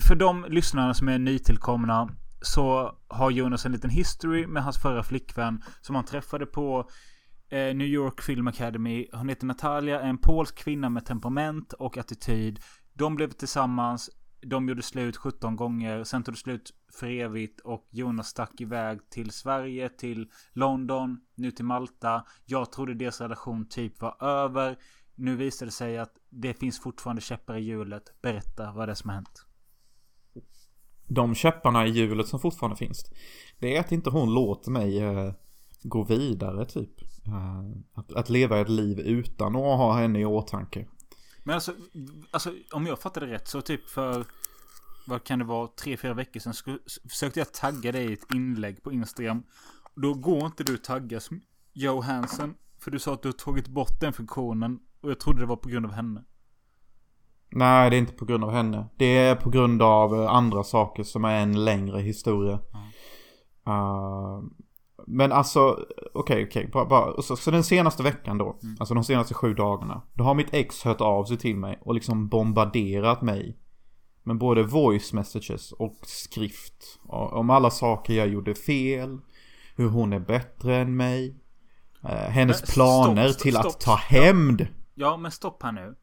[0.00, 2.08] för de lyssnarna som är nytillkomna
[2.40, 6.90] så har Jonas en liten history med hans förra flickvän som han träffade på
[7.48, 9.08] eh, New York Film Academy.
[9.12, 12.60] Hon heter Natalia, en polsk kvinna med temperament och attityd.
[12.94, 14.10] De blev tillsammans.
[14.42, 16.04] De gjorde slut 17 gånger.
[16.04, 17.60] Sen tog det slut för evigt.
[17.60, 22.24] Och Jonas stack iväg till Sverige, till London, nu till Malta.
[22.44, 24.78] Jag trodde deras relation typ var över.
[25.14, 28.22] Nu visade det sig att det finns fortfarande käppar i hjulet.
[28.22, 29.46] Berätta vad det är som har hänt
[31.14, 33.04] de käpparna i hjulet som fortfarande finns.
[33.58, 35.32] Det är att inte hon låter mig eh,
[35.82, 37.00] gå vidare typ.
[37.26, 37.60] Eh,
[37.94, 40.86] att, att, leva ett liv utan att ha henne i åtanke.
[41.42, 41.74] Men alltså,
[42.30, 44.24] alltså om jag fattade rätt så typ för
[45.06, 46.78] vad kan det vara, tre, fyra veckor sedan så
[47.10, 49.42] försökte jag tagga dig i ett inlägg på Instagram.
[49.94, 51.40] Då går inte du tagga som
[51.72, 52.54] Joe Hansen.
[52.78, 54.80] För du sa att du har tagit bort den funktionen.
[55.00, 56.24] Och jag trodde det var på grund av henne.
[57.50, 58.86] Nej, det är inte på grund av henne.
[58.96, 62.60] Det är på grund av eh, andra saker som är en längre historia.
[62.74, 63.78] Mm.
[63.78, 64.44] Uh,
[65.06, 65.60] men alltså,
[66.14, 66.82] okej, okay, okej.
[66.82, 68.76] Okay, så, så, den senaste veckan då, mm.
[68.80, 70.02] alltså de senaste sju dagarna.
[70.12, 73.58] Då har mitt ex hört av sig till mig och liksom bombarderat mig.
[74.24, 77.00] Med både voice messages och skrift.
[77.08, 79.18] Om alla saker jag gjorde fel.
[79.76, 81.36] Hur hon är bättre än mig.
[82.04, 84.66] Uh, hennes men, planer stopp, stopp, till stopp, att ta hämnd.
[84.94, 85.94] Ja, men stopp här nu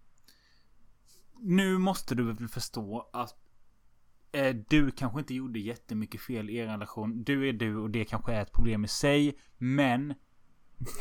[1.41, 3.35] nu måste du väl förstå att
[4.31, 7.23] eh, du kanske inte gjorde jättemycket fel i er relation.
[7.23, 9.37] Du är du och det kanske är ett problem i sig.
[9.57, 10.13] Men...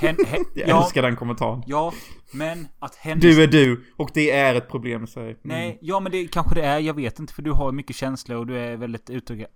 [0.01, 1.63] Hen, hen, jag ja, älskar den kommentaren.
[1.67, 1.93] Ja,
[2.33, 3.23] men att hennes...
[3.23, 5.25] Du är du och det är ett problem i sig.
[5.25, 5.39] Mm.
[5.43, 6.79] Nej, ja men det kanske det är.
[6.79, 9.11] Jag vet inte för du har mycket känslor och du är väldigt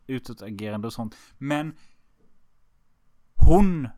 [0.06, 1.16] utåtagerande och sånt.
[1.38, 1.74] Men...
[3.34, 3.88] Hon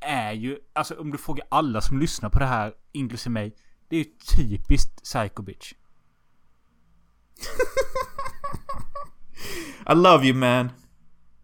[0.00, 3.56] är ju, alltså om du frågar alla som lyssnar på det här, inklusive mig.
[3.88, 5.72] Det är ju typiskt psycho bitch.
[9.88, 10.70] I love you man.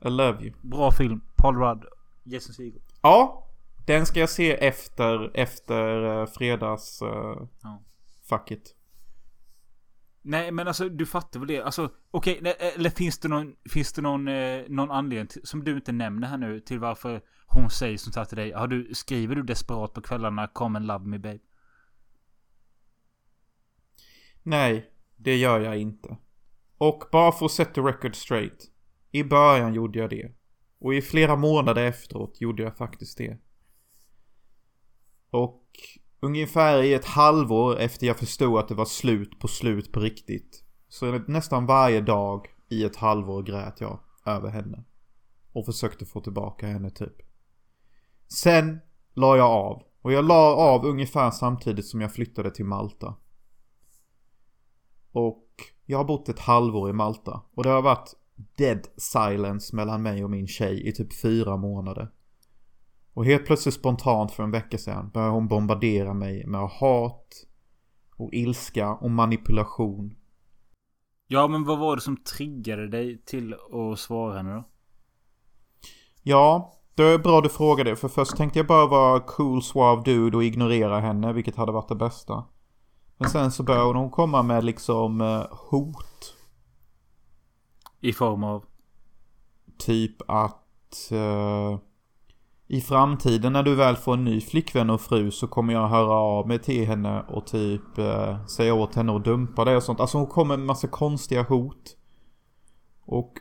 [0.05, 0.53] I love you.
[0.61, 1.21] Bra film.
[1.37, 1.85] Paul Rudd.
[2.25, 2.83] Jason Segel.
[3.03, 3.49] Ja.
[3.87, 7.03] Den ska jag se efter, efter uh, fredags...
[7.03, 7.09] Uh,
[7.63, 7.83] ja.
[8.29, 8.77] Fuck it.
[10.23, 11.63] Nej men alltså du fattar väl det.
[11.63, 15.65] Alltså okej, okay, eller finns det någon, finns det någon, eh, någon anledning till, som
[15.65, 18.53] du inte nämner här nu till varför hon säger sånt här till dig?
[18.53, 21.39] Har du, skriver du desperat på kvällarna Come and love me babe?
[24.43, 26.17] Nej, det gör jag inte.
[26.83, 28.71] Och bara för att sätta record straight.
[29.11, 30.33] I början gjorde jag det.
[30.79, 33.39] Och i flera månader efteråt gjorde jag faktiskt det.
[35.31, 35.65] Och
[36.21, 40.65] ungefär i ett halvår efter jag förstod att det var slut på slut på riktigt.
[40.89, 44.01] Så nästan varje dag i ett halvår grät jag.
[44.27, 44.85] över henne.
[45.53, 47.17] Och försökte få tillbaka henne typ.
[48.29, 48.81] Sen
[49.15, 49.83] la jag av.
[50.01, 53.15] Och jag la av ungefär samtidigt som jag flyttade till Malta.
[55.13, 55.52] Och
[55.87, 57.43] jag har bott ett halvår i Malta.
[57.55, 58.15] Och det har varit
[58.57, 62.11] dead silence mellan mig och min tjej i typ fyra månader.
[63.15, 67.47] Och helt plötsligt spontant för en vecka sedan började hon bombardera mig med hat
[68.17, 70.15] och ilska och manipulation.
[71.27, 74.65] Ja, men vad var det som triggade dig till att svara henne då?
[76.23, 77.97] Ja, det är bra du frågar det.
[77.97, 81.89] För först tänkte jag bara vara cool suave dude och ignorera henne, vilket hade varit
[81.89, 82.45] det bästa.
[83.23, 86.35] Men sen så började hon komma med liksom eh, hot.
[88.01, 88.65] I form av?
[89.79, 91.09] Typ att...
[91.13, 91.79] Uh,
[92.67, 96.15] I framtiden när du väl får en ny flickvän och fru så kommer jag höra
[96.15, 100.01] av mig till henne och typ uh, säga åt henne att dumpa det och sånt.
[100.01, 101.97] Alltså hon kommer med massa konstiga hot.
[103.05, 103.39] Och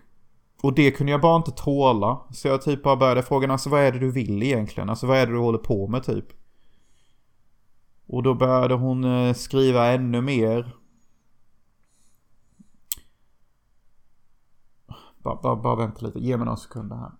[0.62, 2.22] och det kunde jag bara inte tåla.
[2.32, 4.90] Så jag typ bara började fråga, alltså vad är det du vill egentligen?
[4.90, 6.41] Alltså vad är det du håller på med typ?
[8.12, 10.76] Och då började hon eh, skriva ännu mer.
[15.24, 17.12] Bara, bara, bara vänta lite, ge mig några sekunder här.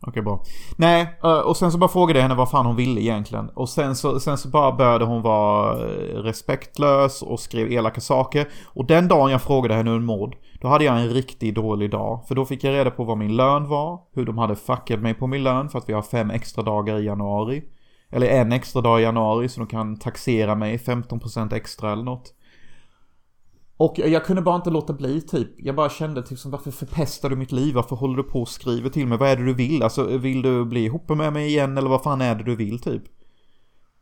[0.00, 0.42] Okej, bra.
[0.76, 3.48] Nej, eh, och sen så bara frågade jag henne vad fan hon ville egentligen.
[3.48, 8.48] Och sen så, sen så bara började hon vara eh, respektlös och skrev elaka saker.
[8.64, 11.90] Och den dagen jag frågade henne hur hon mådde, då hade jag en riktigt dålig
[11.90, 12.24] dag.
[12.28, 15.14] För då fick jag reda på vad min lön var, hur de hade fuckat mig
[15.14, 17.64] på min lön för att vi har fem extra dagar i januari.
[18.10, 22.32] Eller en extra dag i januari så de kan taxera mig 15% extra eller något.
[23.76, 25.48] Och jag kunde bara inte låta bli typ.
[25.58, 27.74] Jag bara kände typ som varför förpestar du mitt liv?
[27.74, 29.18] Varför håller du på och skriver till mig?
[29.18, 29.82] Vad är det du vill?
[29.82, 32.80] Alltså vill du bli ihop med mig igen eller vad fan är det du vill
[32.80, 33.02] typ?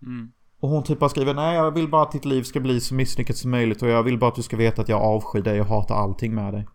[0.03, 0.33] Mm.
[0.61, 2.95] Och hon typ bara skriver nej jag vill bara att ditt liv ska bli så
[2.95, 5.61] misslyckat som möjligt och jag vill bara att du ska veta att jag avskyr dig
[5.61, 6.67] och hatar allting med dig.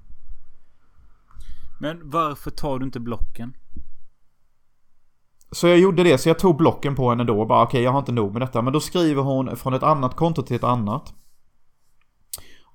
[1.80, 3.54] Men varför tar du inte blocken?
[5.52, 7.84] Så jag gjorde det, så jag tog blocken på henne då och bara okej okay,
[7.84, 8.62] jag har inte nog med detta.
[8.62, 11.14] Men då skriver hon från ett annat konto till ett annat.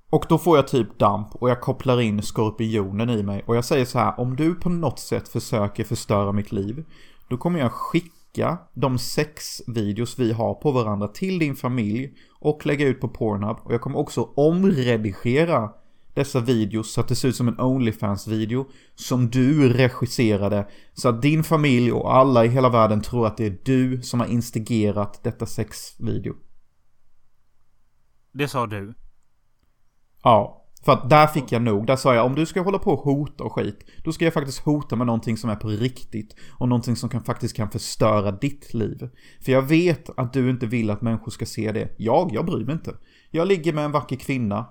[0.09, 3.43] Och då får jag typ damp och jag kopplar in skorpionen i mig.
[3.45, 6.85] Och jag säger så här, om du på något sätt försöker förstöra mitt liv.
[7.29, 8.15] Då kommer jag skicka
[8.73, 12.13] de sex videos vi har på varandra till din familj.
[12.39, 13.57] Och lägga ut på Pornhub.
[13.63, 15.69] Och jag kommer också omredigera
[16.13, 18.65] dessa videos så att det ser ut som en Onlyfans-video.
[18.95, 20.67] Som du regisserade.
[20.93, 24.19] Så att din familj och alla i hela världen tror att det är du som
[24.19, 26.33] har instigerat detta sexvideo.
[28.31, 28.93] Det sa du?
[30.23, 30.64] Ja.
[30.85, 31.87] För att där fick jag nog.
[31.87, 33.85] Där sa jag om du ska hålla på och hota och skit.
[34.03, 36.35] Då ska jag faktiskt hota med någonting som är på riktigt.
[36.51, 39.09] Och någonting som kan, faktiskt kan förstöra ditt liv.
[39.41, 41.95] För jag vet att du inte vill att människor ska se det.
[41.97, 42.93] Jag, jag bryr mig inte.
[43.31, 44.65] Jag ligger med en vacker kvinna.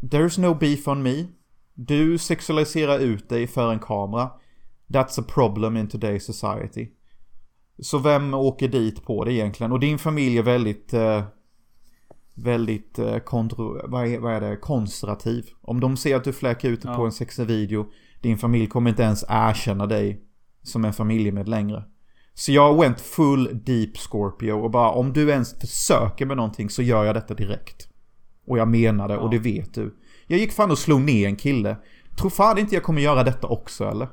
[0.00, 1.26] There's no beef on me.
[1.74, 4.30] Du sexualiserar ut dig för en kamera.
[4.88, 6.88] That's a problem in today's society.
[7.82, 9.72] Så vem åker dit på det egentligen?
[9.72, 10.94] Och din familj är väldigt...
[10.94, 11.24] Eh,
[12.34, 15.44] väldigt eh, kontro, vad är, vad är det, konservativ.
[15.60, 16.94] Om de ser att du fläker ut ja.
[16.94, 17.86] på en sexig video,
[18.20, 20.22] din familj kommer inte ens erkänna dig
[20.62, 21.84] som en familjemed längre.
[22.34, 26.82] Så jag went full deep Scorpio och bara om du ens försöker med någonting så
[26.82, 27.88] gör jag detta direkt.
[28.46, 29.20] Och jag menar det ja.
[29.20, 29.98] och det vet du.
[30.26, 31.76] Jag gick fan och slog ner en kille.
[32.18, 34.08] Tror fan inte jag kommer göra detta också eller?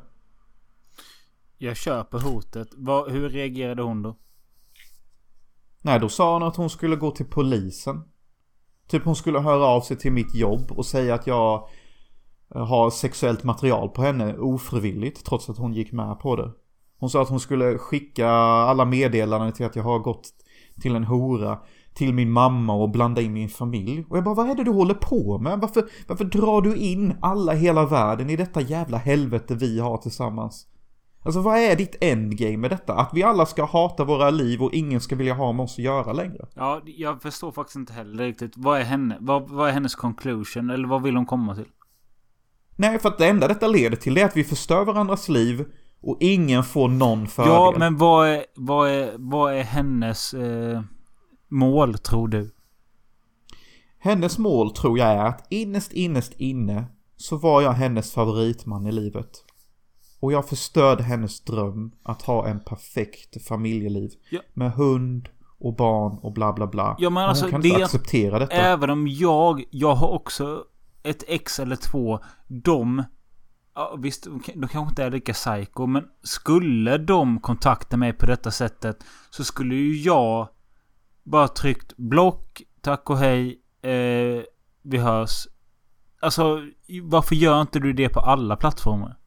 [1.57, 2.67] Jag köper hotet.
[2.77, 4.17] Vad, hur reagerade hon då?
[5.81, 8.03] Nej, då sa hon att hon skulle gå till polisen.
[8.89, 11.67] Typ hon skulle höra av sig till mitt jobb och säga att jag
[12.55, 16.51] eh, har sexuellt material på henne ofrivilligt trots att hon gick med på det.
[16.99, 20.29] Hon sa att hon skulle skicka alla meddelanden till att jag har gått
[20.81, 21.59] till en hora
[21.93, 24.05] till min mamma och blanda in min familj.
[24.09, 25.59] Och jag bara, vad är det du håller på med?
[25.59, 29.97] Varför, varför drar du in alla i hela världen i detta jävla helvete vi har
[29.97, 30.67] tillsammans?
[31.29, 32.93] Alltså vad är ditt endgame med detta?
[32.93, 35.83] Att vi alla ska hata våra liv och ingen ska vilja ha med oss att
[35.83, 36.47] göra längre?
[36.53, 38.53] Ja, jag förstår faktiskt inte heller riktigt.
[38.55, 40.69] Vad är, henne, vad, vad är hennes conclusion?
[40.69, 41.65] Eller vad vill hon komma till?
[42.75, 45.65] Nej, för att det enda detta leder till är att vi förstör varandras liv
[46.01, 47.51] och ingen får någon fördel.
[47.51, 50.81] Ja, men vad är, vad är, vad är hennes eh,
[51.49, 52.51] mål, tror du?
[53.99, 56.85] Hennes mål tror jag är att innerst, innerst inne
[57.17, 59.45] så var jag hennes favoritman i livet.
[60.19, 64.11] Och jag förstörde hennes dröm att ha en perfekt familjeliv.
[64.29, 64.39] Ja.
[64.53, 65.29] Med hund
[65.59, 66.95] och barn och bla bla bla.
[66.99, 68.53] Ja men alltså hon kan det, inte acceptera detta.
[68.53, 70.63] Även om jag, jag har också
[71.03, 72.19] ett ex eller två.
[72.47, 73.03] De,
[73.75, 75.85] ja, visst de kanske inte är lika psycho.
[75.85, 79.03] Men skulle de kontakta mig på detta sättet.
[79.29, 80.49] Så skulle ju jag
[81.23, 83.61] bara tryckt block, tack och hej.
[83.81, 84.43] Eh,
[84.81, 85.47] vi hörs.
[86.21, 86.61] Alltså,
[87.03, 89.18] varför gör inte du det på alla plattformar?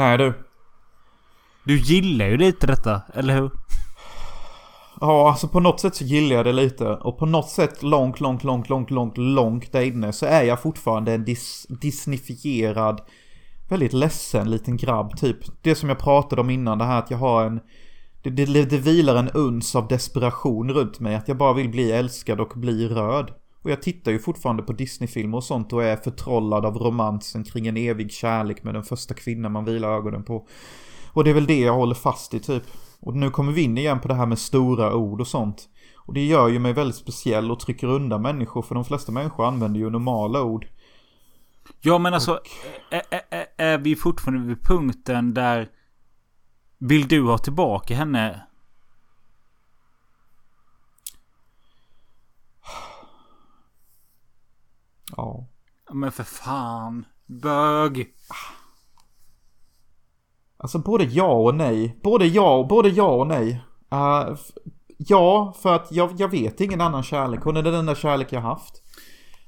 [0.00, 0.32] Nej du.
[1.64, 3.50] Du gillar ju lite detta, eller hur?
[5.00, 6.88] Ja, alltså på något sätt så gillar jag det lite.
[6.88, 10.62] Och på något sätt långt, långt, långt, långt, långt, långt där inne så är jag
[10.62, 13.00] fortfarande en dis disneyfierad,
[13.68, 15.38] väldigt ledsen liten grabb typ.
[15.62, 17.60] Det som jag pratade om innan, det här att jag har en...
[18.22, 21.92] Det, det, det vilar en uns av desperation runt mig, att jag bara vill bli
[21.92, 23.30] älskad och bli röd.
[23.62, 27.66] Och jag tittar ju fortfarande på Disneyfilmer och sånt och är förtrollad av romansen kring
[27.66, 30.46] en evig kärlek med den första kvinnan man vilar ögonen på.
[31.12, 32.62] Och det är väl det jag håller fast i typ.
[33.00, 35.68] Och nu kommer vi in igen på det här med stora ord och sånt.
[35.96, 39.46] Och det gör ju mig väldigt speciell och trycker undan människor för de flesta människor
[39.46, 40.66] använder ju normala ord.
[41.80, 42.40] Ja men alltså, och...
[42.90, 45.68] är, är, är vi fortfarande vid punkten där
[46.78, 48.46] vill du ha tillbaka henne?
[55.16, 55.46] Ja.
[55.92, 57.04] Men för fan.
[57.26, 58.08] Bög.
[60.56, 62.00] Alltså både ja och nej.
[62.02, 63.64] Både ja, både ja och nej.
[63.94, 64.36] Uh,
[64.96, 67.40] ja, för att jag, jag vet ingen annan kärlek.
[67.42, 68.82] Hon är den enda kärlek jag haft.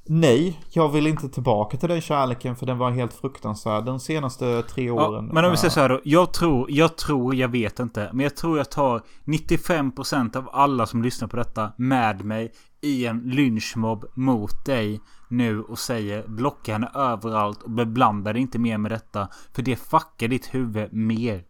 [0.04, 4.62] Nej, jag vill inte tillbaka till den kärleken för den var helt fruktansvärd de senaste
[4.62, 5.26] tre åren.
[5.26, 6.00] Ja, men om vi säger så här då.
[6.04, 8.10] Jag tror, jag tror, jag vet inte.
[8.12, 13.06] Men jag tror jag tar 95% av alla som lyssnar på detta med mig i
[13.06, 18.78] en lynchmobb mot dig nu och säger blocka henne överallt och beblanda dig inte mer
[18.78, 19.28] med detta.
[19.54, 21.44] För det fuckar ditt huvud mer.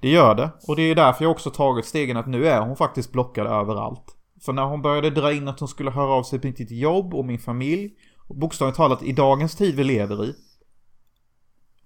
[0.00, 0.50] Det gör det.
[0.68, 4.16] Och det är därför jag också tagit stegen att nu är hon faktiskt blockad överallt.
[4.44, 7.14] För när hon började dra in att hon skulle höra av sig på mitt jobb
[7.14, 7.90] och min familj.
[8.28, 10.34] Och bokstavligt talat i dagens tid vi lever i.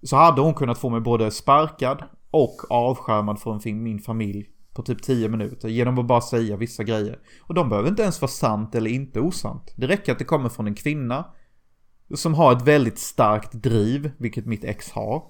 [0.01, 5.03] Så hade hon kunnat få mig både sparkad och avskärmad från min familj på typ
[5.03, 7.19] 10 minuter genom att bara säga vissa grejer.
[7.41, 9.73] Och de behöver inte ens vara sant eller inte osant.
[9.75, 11.25] Det räcker att det kommer från en kvinna
[12.15, 15.23] som har ett väldigt starkt driv, vilket mitt ex har.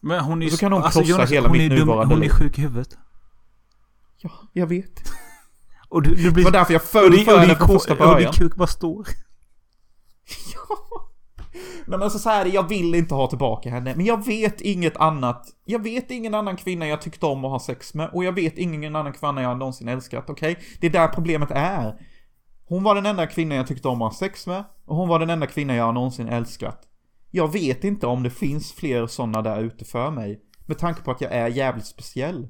[0.00, 0.50] Men hon är ju...
[0.50, 2.98] Så kan hon alltså, krossa Jonas, hela hon mitt nuvarande Hon är sjuk i huvudet.
[4.16, 5.02] Ja, jag vet.
[5.88, 6.44] Och du, du blir...
[6.44, 8.14] Det var därför jag föll för henne från första början.
[8.14, 9.06] Och din kuk bara står.
[10.54, 10.79] ja.
[11.86, 13.94] Men alltså så här, jag vill inte ha tillbaka henne.
[13.96, 15.46] Men jag vet inget annat.
[15.64, 18.10] Jag vet ingen annan kvinna jag tyckte om att ha sex med.
[18.12, 20.52] Och jag vet ingen annan kvinna jag någonsin älskat, okej?
[20.52, 20.64] Okay?
[20.80, 21.94] Det är där problemet är.
[22.64, 24.64] Hon var den enda kvinnan jag tyckte om att ha sex med.
[24.86, 26.82] Och hon var den enda kvinnan jag någonsin älskat.
[27.30, 30.40] Jag vet inte om det finns fler sådana där ute för mig.
[30.66, 32.48] Med tanke på att jag är jävligt speciell.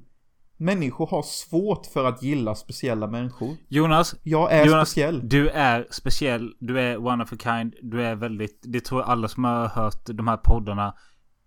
[0.61, 3.57] Människor har svårt för att gilla speciella människor.
[3.68, 4.14] Jonas.
[4.23, 5.29] Jag är Jonas, speciell.
[5.29, 6.55] Du är speciell.
[6.59, 7.75] Du är one of a kind.
[7.83, 8.61] Du är väldigt...
[8.62, 10.94] Det tror jag alla som har hört de här poddarna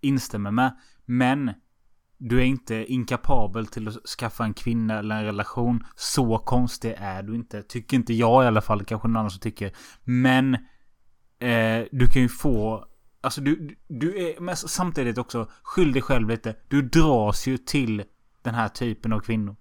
[0.01, 0.77] instämmer med.
[1.05, 1.53] Men
[2.17, 5.83] du är inte inkapabel till att skaffa en kvinna eller en relation.
[5.95, 7.63] Så konstig är du inte.
[7.63, 8.85] Tycker inte jag i alla fall.
[8.85, 9.71] Kanske någon annan som tycker.
[10.03, 10.53] Men
[11.39, 12.85] eh, du kan ju få...
[13.21, 16.55] Alltså du, du är men samtidigt också skyll dig själv lite.
[16.67, 18.03] Du dras ju till
[18.43, 19.55] den här typen av kvinnor.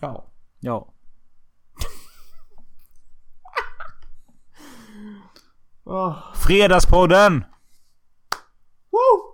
[0.00, 0.32] Ja.
[0.60, 0.92] Ja.
[6.34, 7.44] Fredagspodden!
[8.90, 9.28] Woo!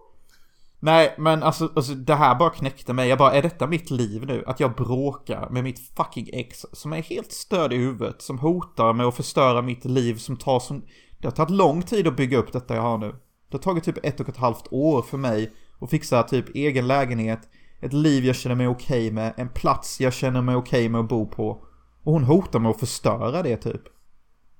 [0.81, 3.09] Nej, men alltså, alltså det här bara knäckte mig.
[3.09, 4.45] Jag bara, är detta mitt liv nu?
[4.47, 8.23] Att jag bråkar med mitt fucking ex som är helt störd i huvudet.
[8.23, 10.85] Som hotar med att förstöra mitt liv som tar som...
[11.19, 13.11] Det har tagit lång tid att bygga upp detta jag har nu.
[13.49, 16.87] Det har tagit typ ett och ett halvt år för mig att fixa typ egen
[16.87, 17.49] lägenhet,
[17.85, 20.89] ett liv jag känner mig okej okay med, en plats jag känner mig okej okay
[20.89, 21.67] med att bo på.
[22.03, 23.83] Och hon hotar med att förstöra det typ.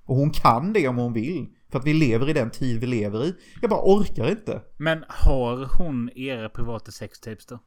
[0.05, 1.55] Och hon kan det om hon vill.
[1.69, 3.35] För att vi lever i den tid vi lever i.
[3.61, 4.63] Jag bara orkar inte.
[4.77, 7.59] Men har hon era privata sextapes då?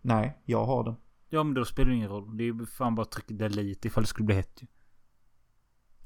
[0.00, 0.94] Nej, jag har den.
[1.28, 2.36] Ja men då spelar det ingen roll.
[2.36, 4.66] Det är ju fan bara att trycka delete ifall det skulle bli hett ju.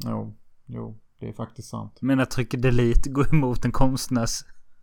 [0.04, 0.36] Jo,
[0.66, 1.00] jo.
[1.18, 1.98] Det är faktiskt sant.
[2.00, 4.40] Men att trycka delete går emot en konstnärs...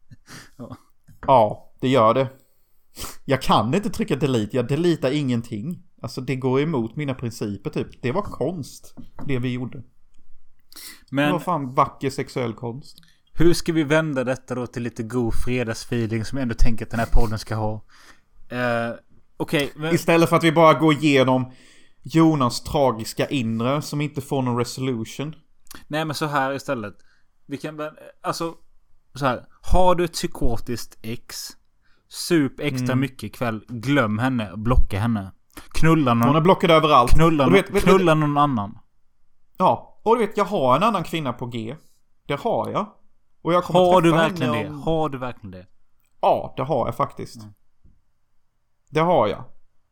[0.58, 0.77] ja.
[1.27, 2.29] ja, det gör det.
[3.25, 5.84] Jag kan inte trycka delete, jag deletar ingenting.
[6.01, 8.01] Alltså det går emot mina principer typ.
[8.01, 8.95] Det var konst,
[9.28, 9.84] det vi gjorde.
[11.09, 11.26] Men...
[11.26, 12.97] Det var fan vacker sexuell konst.
[13.34, 16.91] Hur ska vi vända detta då till lite god fredagsfeeling som jag ändå tänker att
[16.91, 17.74] den här podden ska ha?
[17.74, 17.80] Uh,
[19.38, 19.65] Okej.
[19.65, 19.95] Okay, men...
[19.95, 21.51] Istället för att vi bara går igenom
[22.01, 25.36] Jonas tragiska inre som inte får någon resolution.
[25.88, 26.95] Nej men så här istället.
[27.45, 27.80] Vi kan
[28.22, 28.55] alltså
[29.15, 29.45] så här.
[29.61, 31.49] Har du ett psykotiskt ex
[32.14, 32.99] Sup extra mm.
[32.99, 33.66] mycket ikväll.
[33.68, 34.51] Glöm henne.
[34.57, 35.32] Blocka henne.
[35.72, 36.28] Knulla någon.
[36.28, 37.11] Hon är blockad överallt.
[37.11, 38.78] Knulla, vet, vet, knulla vet, någon annan.
[39.57, 40.01] Ja.
[40.03, 41.76] Och du vet, jag har en annan kvinna på G.
[42.26, 42.93] Det har jag.
[43.41, 44.70] Och jag kommer har du verkligen det?
[44.70, 45.68] Har du verkligen det?
[46.22, 47.41] Ja, det har jag faktiskt.
[47.41, 47.53] Mm.
[48.89, 49.43] Det har jag.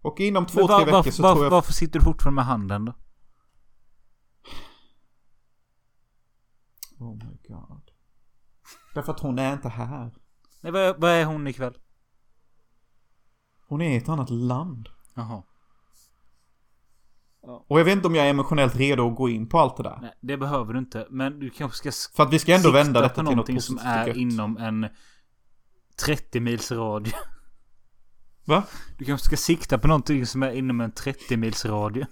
[0.01, 1.51] Och inom två, var, tre veckor varför, så varför, tror jag...
[1.51, 2.93] varför sitter du fortfarande med handen då?
[6.99, 7.91] Oh my god.
[8.93, 10.13] Därför att hon är inte här.
[10.61, 11.77] Nej, vad är hon ikväll?
[13.71, 14.89] Hon är i ett annat land.
[15.13, 15.43] Jaha.
[17.41, 19.83] Och jag vet inte om jag är emotionellt redo att gå in på allt det
[19.83, 19.99] där.
[20.01, 21.07] Nej, det behöver du inte.
[21.09, 23.63] Men du kanske ska För att vi ska ändå vända på detta till något positivt
[23.63, 24.17] som är gött.
[24.17, 24.87] inom en
[26.05, 27.13] 30 mils radie.
[28.45, 28.63] Va?
[28.97, 32.07] Du kanske ska sikta på någonting som är inom en 30 mils radie.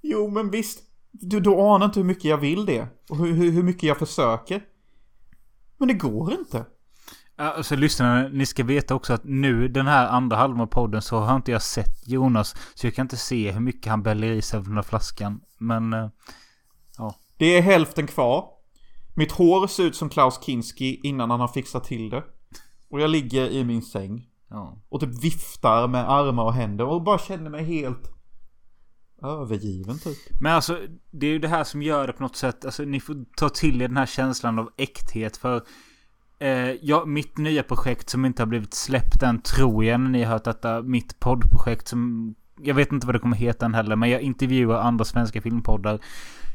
[0.00, 0.82] Jo, men visst.
[1.10, 2.88] Du, du anar inte hur mycket jag vill det.
[3.08, 4.62] Och hur, hur, hur mycket jag försöker.
[5.78, 6.64] Men det går inte.
[7.36, 11.02] Ja, Alltså lyssnarna, ni ska veta också att nu den här andra halvan av podden
[11.02, 12.54] så har inte jag sett Jonas.
[12.74, 15.40] Så jag kan inte se hur mycket han bäller i sig av den här flaskan.
[15.58, 15.92] Men...
[15.92, 16.08] eh,
[17.38, 18.44] Det är hälften kvar.
[19.16, 22.24] Mitt hår ser ut som Klaus Kinski innan han har fixat till det.
[22.90, 24.26] Och jag ligger i min säng.
[24.50, 24.82] Ja.
[24.88, 28.12] Och typ viftar med armar och händer och bara känner mig helt
[29.22, 30.16] övergiven typ.
[30.40, 30.80] Men alltså,
[31.10, 32.64] det är ju det här som gör det på något sätt.
[32.64, 35.36] Alltså, ni får ta till er den här känslan av äkthet.
[35.36, 35.62] För
[36.38, 40.22] eh, ja, mitt nya projekt som inte har blivit släppt än, tror jag, när ni
[40.22, 40.82] har hört detta.
[40.82, 42.34] Mitt poddprojekt som...
[42.62, 46.00] Jag vet inte vad det kommer heta än heller, men jag intervjuar andra svenska filmpoddar.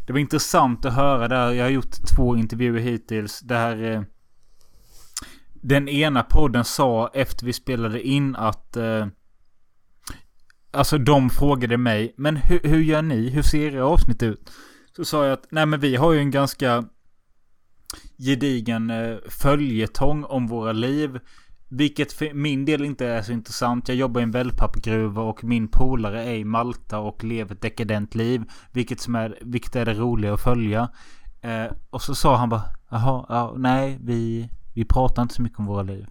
[0.08, 1.52] Det var intressant att höra där.
[1.52, 3.40] Jag har gjort två intervjuer hittills.
[3.40, 3.94] Där...
[3.94, 4.02] Eh,
[5.54, 8.78] den ena podden sa efter vi spelade in att...
[8.78, 9.08] Eh,
[10.74, 13.30] Alltså de frågade mig, men hur, hur gör ni?
[13.30, 14.52] Hur ser era avsnitt ut?
[14.96, 16.84] Så sa jag att, nej men vi har ju en ganska
[18.18, 21.20] gedigen eh, följetong om våra liv.
[21.70, 23.88] Vilket för min del inte är så intressant.
[23.88, 28.16] Jag jobbar i en wellpappgruva och min polare är i Malta och lever ett dekadent
[28.16, 28.44] liv.
[28.72, 30.90] Vilket, som är, vilket är det roliga att följa.
[31.42, 35.60] Eh, och så sa han bara, jaha, ja, nej, vi, vi pratar inte så mycket
[35.60, 36.08] om våra liv.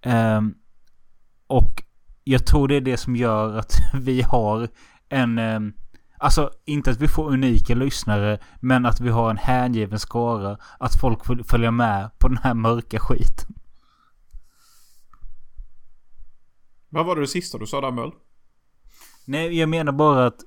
[0.00, 0.40] Eh,
[1.46, 1.82] och
[2.24, 4.68] jag tror det är det som gör att vi har
[5.08, 5.38] en...
[5.38, 5.72] Ehm,
[6.26, 8.38] Alltså inte att vi får unika lyssnare.
[8.60, 10.58] Men att vi har en hängiven skara.
[10.78, 13.54] Att folk följa med på den här mörka skiten.
[16.88, 18.12] Vad var det, det sista du sa där Möll?
[19.24, 20.40] Nej, jag menar bara att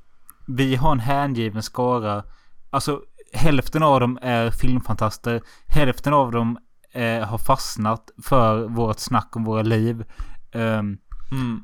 [0.47, 2.23] vi har en hängiven skara.
[2.69, 3.01] Alltså
[3.33, 5.41] hälften av dem är filmfantaster.
[5.67, 6.57] Hälften av dem
[6.91, 10.03] eh, har fastnat för vårt snack om våra liv.
[10.51, 10.97] Ehm,
[11.31, 11.63] Mm.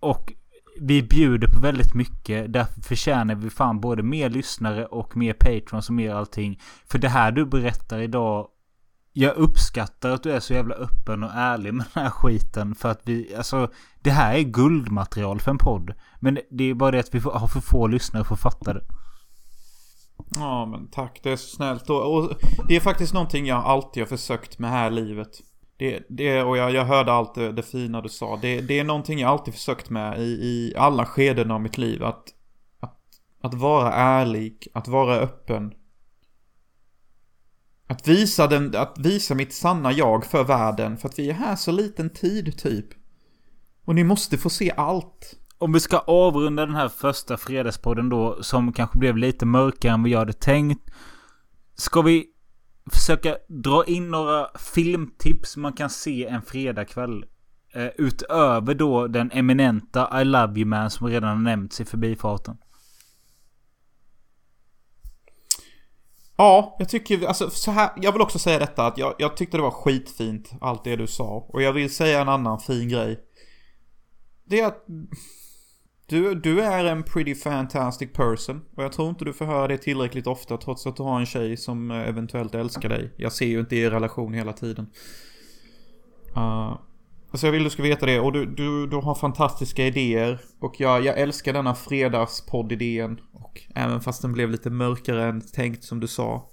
[0.00, 0.32] Och
[0.80, 2.52] vi bjuder på väldigt mycket.
[2.52, 6.60] Därför förtjänar vi fan både mer lyssnare och mer patrons och mer allting.
[6.86, 8.48] För det här du berättar idag.
[9.12, 12.74] Jag uppskattar att du är så jävla öppen och ärlig med den här skiten.
[12.74, 13.70] För att vi, alltså.
[14.00, 15.94] Det här är guldmaterial för en podd.
[16.20, 18.82] Men det är bara det att vi har för få lyssnare för att fatta det.
[20.34, 21.90] Ja men tack, det är så snällt.
[21.90, 22.32] Och, och
[22.68, 25.40] det är faktiskt någonting jag alltid har försökt med här i livet.
[25.78, 28.36] Det, det, och jag, jag hörde allt det, det fina du sa.
[28.36, 32.04] Det, det är någonting jag alltid försökt med i, i alla skeden av mitt liv.
[32.04, 32.24] Att,
[32.80, 33.00] att,
[33.40, 35.74] att vara ärlig, att vara öppen.
[37.86, 40.96] Att visa, den, att visa mitt sanna jag för världen.
[40.96, 42.86] För att vi är här så liten tid typ.
[43.84, 45.34] Och ni måste få se allt.
[45.58, 48.42] Om vi ska avrunda den här första fredagspodden då.
[48.42, 50.90] Som kanske blev lite mörkare än vad jag hade tänkt.
[51.74, 52.26] Ska vi
[52.90, 57.24] försöka dra in några filmtips man kan se en fredagkväll?
[57.74, 62.56] Eh, utöver då den eminenta I Love You Man som redan har nämnts i förbifarten.
[66.36, 69.56] Ja, jag tycker, alltså så här, jag vill också säga detta att jag, jag tyckte
[69.56, 71.46] det var skitfint allt det du sa.
[71.48, 73.20] Och jag vill säga en annan fin grej.
[74.44, 74.86] Det är att
[76.08, 78.64] du, du är en pretty fantastic person.
[78.76, 81.26] Och jag tror inte du får höra det tillräckligt ofta trots att du har en
[81.26, 83.14] tjej som eh, eventuellt älskar dig.
[83.16, 84.86] Jag ser ju inte er relation hela tiden.
[86.36, 86.78] Uh,
[87.30, 88.20] alltså jag vill du ska veta det.
[88.20, 90.40] Och du, du, du har fantastiska idéer.
[90.60, 93.20] Och jag, jag älskar denna fredagspodd-idén.
[93.32, 96.50] Och även fast den blev lite mörkare än tänkt som du sa.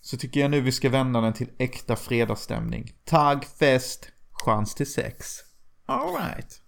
[0.00, 2.92] Så tycker jag nu vi ska vända den till äkta fredagsstämning.
[3.04, 5.26] Tagg, fest, chans till sex.
[5.86, 6.60] Alright.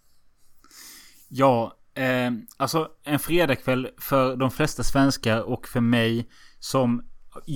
[1.28, 6.28] Ja, eh, alltså en fredagkväll för de flesta svenskar och för mig
[6.59, 7.03] som...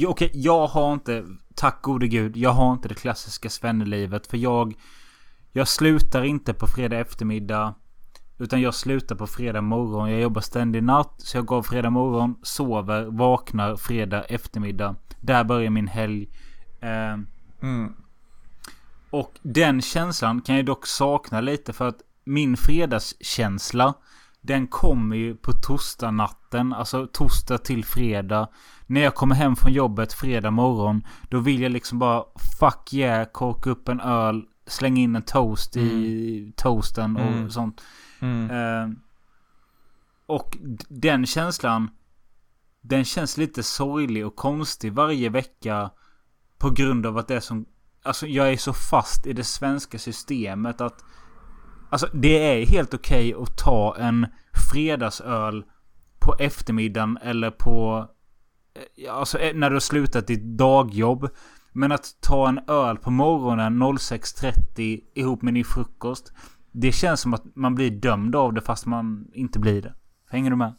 [0.07, 1.25] Okej, jag har inte,
[1.55, 4.27] tack gode gud, jag har inte det klassiska svennelivet.
[4.27, 4.75] För jag...
[5.53, 7.75] Jag slutar inte på fredag eftermiddag.
[8.39, 10.11] Utan jag slutar på fredag morgon.
[10.11, 11.15] Jag jobbar ständig natt.
[11.19, 14.97] Så jag går fredag morgon, sover, vaknar fredag eftermiddag.
[15.21, 16.29] Där börjar min helg.
[16.81, 17.17] Eh,
[17.63, 17.93] Mm.
[19.11, 23.95] och den känslan kan jag dock sakna lite för att min fredagskänsla
[24.41, 28.49] den kommer ju på torsdag natten, alltså torsdag till fredag.
[28.87, 32.25] När jag kommer hem från jobbet fredag morgon, då vill jag liksom bara
[32.61, 37.51] fuck yeah, korka upp en öl, slänga in en toast i toasten och Mm.
[37.51, 37.83] sånt.
[38.21, 38.51] Mm.
[38.51, 38.97] Eh,
[40.27, 40.57] och
[40.89, 41.91] den känslan.
[42.81, 45.91] Den känns lite sorglig och konstig varje vecka.
[46.59, 47.67] På grund av att det är som...
[48.03, 51.05] Alltså jag är så fast i det svenska systemet att...
[51.89, 54.27] Alltså det är helt okej att ta en
[54.73, 55.65] fredagsöl
[56.19, 58.07] på eftermiddagen eller på...
[58.75, 61.29] Eh, alltså eh, när du har slutat ditt dagjobb.
[61.73, 66.33] Men att ta en öl på morgonen 06.30 ihop med din frukost.
[66.73, 69.95] Det känns som att man blir dömd av det fast man inte blir det.
[70.31, 70.75] Hänger du med?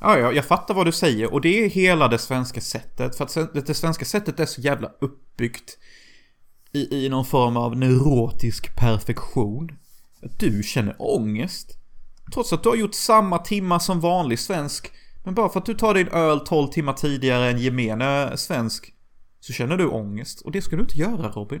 [0.00, 3.16] Ja, ja, jag fattar vad du säger och det är hela det svenska sättet.
[3.16, 5.78] För att det svenska sättet är så jävla uppbyggt
[6.72, 9.68] i, i någon form av neurotisk perfektion.
[10.38, 11.78] Du känner ångest.
[12.34, 14.92] Trots att du har gjort samma timmar som vanlig svensk.
[15.24, 18.92] Men bara för att du tar din öl 12 timmar tidigare än gemene svensk.
[19.40, 20.40] Så känner du ångest.
[20.40, 21.60] Och det ska du inte göra Robin.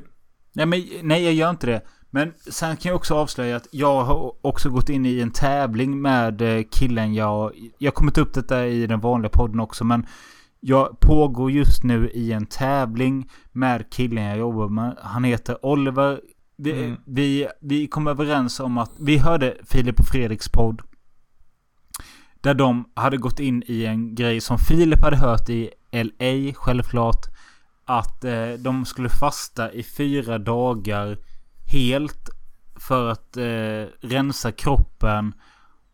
[0.52, 1.82] Nej, men, nej, jag gör inte det.
[2.10, 6.02] Men sen kan jag också avslöja att jag har också gått in i en tävling
[6.02, 7.52] med eh, killen jag...
[7.78, 10.06] Jag kommer ta upp detta i den vanliga podden också, men...
[10.64, 14.96] Jag pågår just nu i en tävling med killen jag jobbar med.
[15.02, 16.20] Han heter Oliver.
[16.62, 16.96] Vi, Mm.
[17.06, 18.90] vi, vi kom överens om att...
[19.00, 20.82] Vi hörde Filip och Fredriks podd.
[22.40, 27.26] Där de hade gått in i en grej som Filip hade hört i LA, självklart.
[27.84, 31.18] Att eh, de skulle fasta i fyra dagar
[31.72, 32.30] helt
[32.76, 35.34] för att eh, rensa kroppen.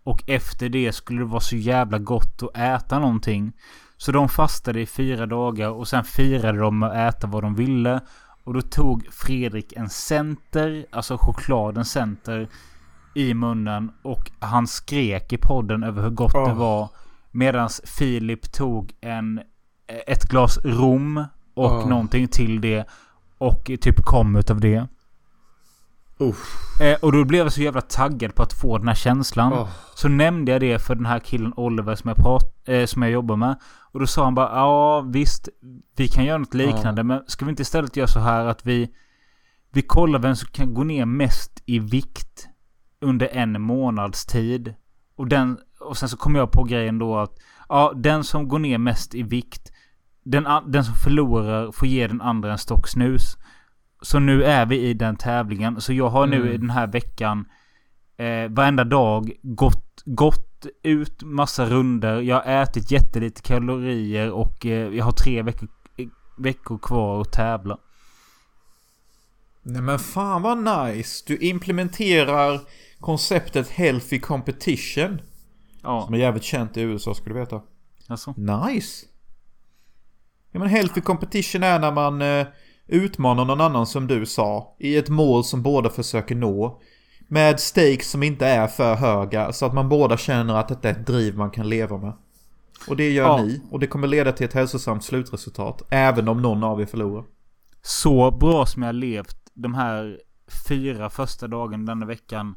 [0.04, 3.52] Och efter det skulle det vara så jävla gott att äta någonting.
[3.96, 7.54] Så de fastade i fyra dagar och sen firade de med att äta vad de
[7.54, 8.00] ville.
[8.48, 12.48] Och då tog Fredrik en center, alltså chokladen center,
[13.14, 13.92] i munnen.
[14.02, 16.54] Och han skrek i podden över hur gott det Åh.
[16.54, 16.88] var.
[17.30, 19.40] Medan Filip tog en,
[20.06, 21.24] ett glas rom
[21.54, 21.88] och Åh.
[21.88, 22.84] någonting till det.
[23.38, 24.86] Och typ kom utav det.
[26.18, 26.80] Uff.
[26.80, 29.52] Eh, och då blev jag så jävla taggad på att få den här känslan.
[29.52, 29.68] Åh.
[29.94, 33.10] Så nämnde jag det för den här killen Oliver som jag, prat, eh, som jag
[33.10, 33.56] jobbar med.
[33.92, 35.48] Och då sa han bara ja visst.
[35.96, 37.04] Vi kan göra något liknande.
[37.04, 38.90] Men ska vi inte istället göra så här att vi...
[39.72, 42.48] Vi kollar vem som kan gå ner mest i vikt.
[43.00, 44.74] Under en månads tid.
[45.16, 47.38] Och, den, och sen så kom jag på grejen då att...
[47.68, 49.72] Ja, den som går ner mest i vikt.
[50.22, 53.36] Den, den som förlorar får ge den andra en stock snus.
[54.02, 55.80] Så nu är vi i den tävlingen.
[55.80, 56.52] Så jag har nu Mm.
[56.52, 57.46] i den här veckan
[58.16, 60.47] eh, varenda dag gått, gått
[60.82, 62.20] ut massa runder.
[62.20, 66.06] Jag har ätit jättelite kalorier och eh, jag har tre veckor, eh,
[66.38, 67.78] veckor kvar att tävla.
[69.62, 71.24] Nej men fan vad nice.
[71.26, 72.60] Du implementerar
[73.00, 75.20] konceptet healthy competition.
[75.82, 77.62] Ja, Som är jävligt känt i USA ska du veta.
[78.08, 78.34] alltså.
[78.36, 79.06] Nice.
[80.52, 82.46] Ja men healthy competition är när man eh,
[82.86, 84.76] utmanar någon annan som du sa.
[84.78, 86.80] I ett mål som båda försöker nå.
[87.28, 89.52] Med stakes som inte är för höga.
[89.52, 92.12] Så att man båda känner att detta är ett driv man kan leva med.
[92.88, 93.42] Och det gör Ja.
[93.42, 93.62] ni.
[93.70, 95.82] Och det kommer leda till ett hälsosamt slutresultat.
[95.90, 97.24] Även om någon av er förlorar.
[97.82, 100.18] Så bra som jag levt de här
[100.68, 102.54] fyra första dagarna denna veckan.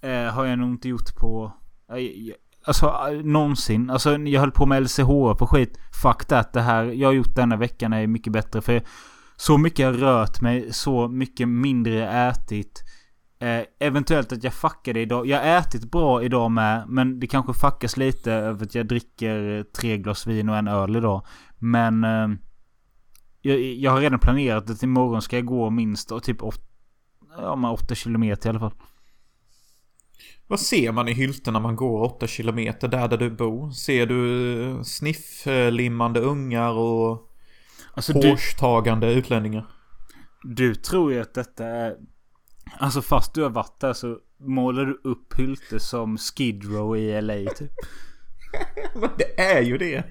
[0.00, 1.52] Eh, har jag nog inte gjort på...
[1.88, 2.34] Eh,
[2.64, 3.90] alltså eh, någonsin.
[3.90, 5.78] Alltså jag höll på med LCHF och skit.
[6.02, 6.52] Fuck that.
[6.52, 8.62] Det här jag har gjort denna veckan är mycket bättre.
[8.62, 8.82] För
[9.36, 10.72] så mycket jag rört mig.
[10.72, 12.82] Så mycket mindre ätit.
[13.38, 15.26] Eh, eventuellt att jag fuckade idag.
[15.26, 16.84] Jag har ätit bra idag med.
[16.88, 20.96] Men det kanske fuckas lite över att jag dricker tre glas vin och en öl
[20.96, 21.26] idag.
[21.58, 22.04] Men...
[22.04, 22.28] Eh,
[23.42, 26.58] jag, jag har redan planerat att imorgon ska jag gå minst och typ 8,
[27.38, 28.74] ja, men 8 kilometer i alla fall.
[30.46, 33.70] Vad ser man i Hylte när man går 8 kilometer där där du bor?
[33.70, 37.30] Ser du snifflimmande ungar och
[37.94, 39.66] Alltså du, hårstagande utlänningar?
[40.42, 41.96] du tror ju att detta är...
[42.78, 47.20] Alltså fast du har varit där så målar du upp Hylte som Skid Row i
[47.20, 47.72] LA typ.
[48.94, 50.04] Men det är ju det.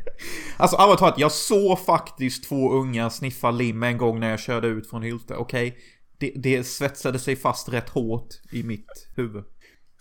[0.57, 4.67] Alltså allvarligt talat, jag såg faktiskt två ungar sniffa lim en gång när jag körde
[4.67, 5.35] ut från Hylte.
[5.35, 5.77] Okej,
[6.17, 9.43] det, det svetsade sig fast rätt hårt i mitt huvud.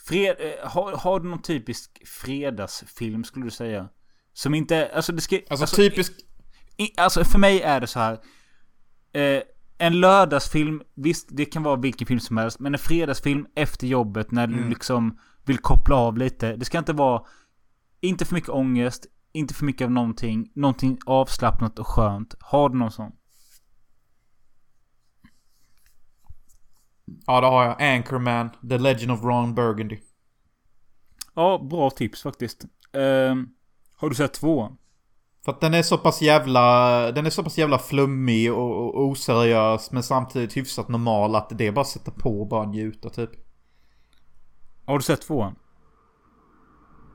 [0.09, 3.89] Fred, eh, har, har du någon typisk fredagsfilm skulle du säga?
[4.33, 5.41] Som inte, alltså det ska...
[5.51, 6.15] Alltså, typiskt...
[6.77, 8.13] I, alltså för mig är det så här.
[9.13, 9.43] Eh,
[9.79, 12.61] en lördagsfilm, visst det kan vara vilken film som helst.
[12.61, 14.69] Men en fredagsfilm efter jobbet när du Mm.
[14.69, 16.57] liksom vill koppla av lite.
[16.57, 17.23] Det ska inte vara,
[18.01, 20.51] inte för mycket ångest, inte för mycket av någonting.
[20.55, 22.35] Någonting avslappnat och skönt.
[22.41, 23.13] Har du någon sån?
[27.27, 27.83] Ja, det har jag.
[27.83, 29.99] Anchorman, The Legend of Ron Burgundy.
[31.35, 32.65] Ja, bra tips faktiskt.
[32.93, 33.49] Ehm,
[33.97, 34.77] har du sett två?
[35.45, 39.05] För att den är så pass jävla, den är så pass jävla flummig och, och
[39.05, 43.11] oseriös men samtidigt hyfsat normal att det är bara att sätta på och bara njuta
[43.11, 43.31] typ.
[44.85, 45.55] Har du sett tvåan?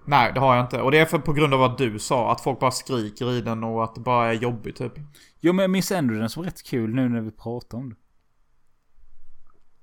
[0.06, 0.82] Nej, det har jag inte.
[0.82, 2.32] Och det är för på grund av vad du sa.
[2.32, 4.94] Att folk bara skriker i den och att det bara är jobbigt typ.
[5.40, 7.96] Jo men jag minns ändå den som rätt kul nu när vi pratar om det.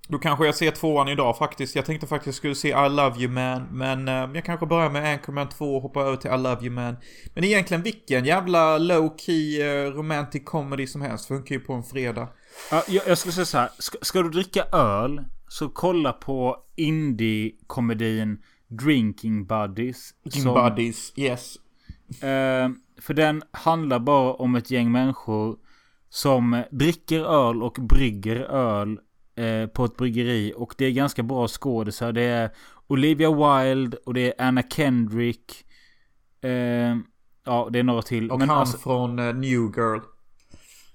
[0.08, 1.76] Då kanske jag ser tvåan idag faktiskt.
[1.76, 3.62] Jag tänkte faktiskt jag skulle se I Love You Man.
[3.72, 6.70] Men eh, jag kanske börjar med Anchorman 2 och hoppar över till I Love You
[6.70, 6.96] Man.
[7.34, 11.26] Men egentligen vilken jävla low key eh, romantic comedy som helst.
[11.28, 12.28] Funkar ju på en fredag.
[12.70, 13.68] Ja, jag, jag skulle säga så här.
[13.78, 18.38] Ska, ska du dricka öl så kolla på indie-komedin
[18.68, 20.14] Drinking Buddies.
[20.24, 21.56] Drinking som- Buddies, yes.
[22.22, 22.68] Eh,
[23.00, 25.56] för den handlar bara om ett gäng människor
[26.08, 28.98] som dricker öl och brygger öl
[29.36, 30.52] eh, på ett bryggeri.
[30.56, 32.12] Och det är ganska bra skådisar.
[32.12, 32.50] Det är
[32.86, 33.30] Olivia
[33.64, 35.64] Wilde och det är Anna Kendrick.
[36.40, 36.96] Eh,
[37.44, 38.30] ja, det är några till.
[38.30, 39.98] Och Men han alltså, från eh, New Girl.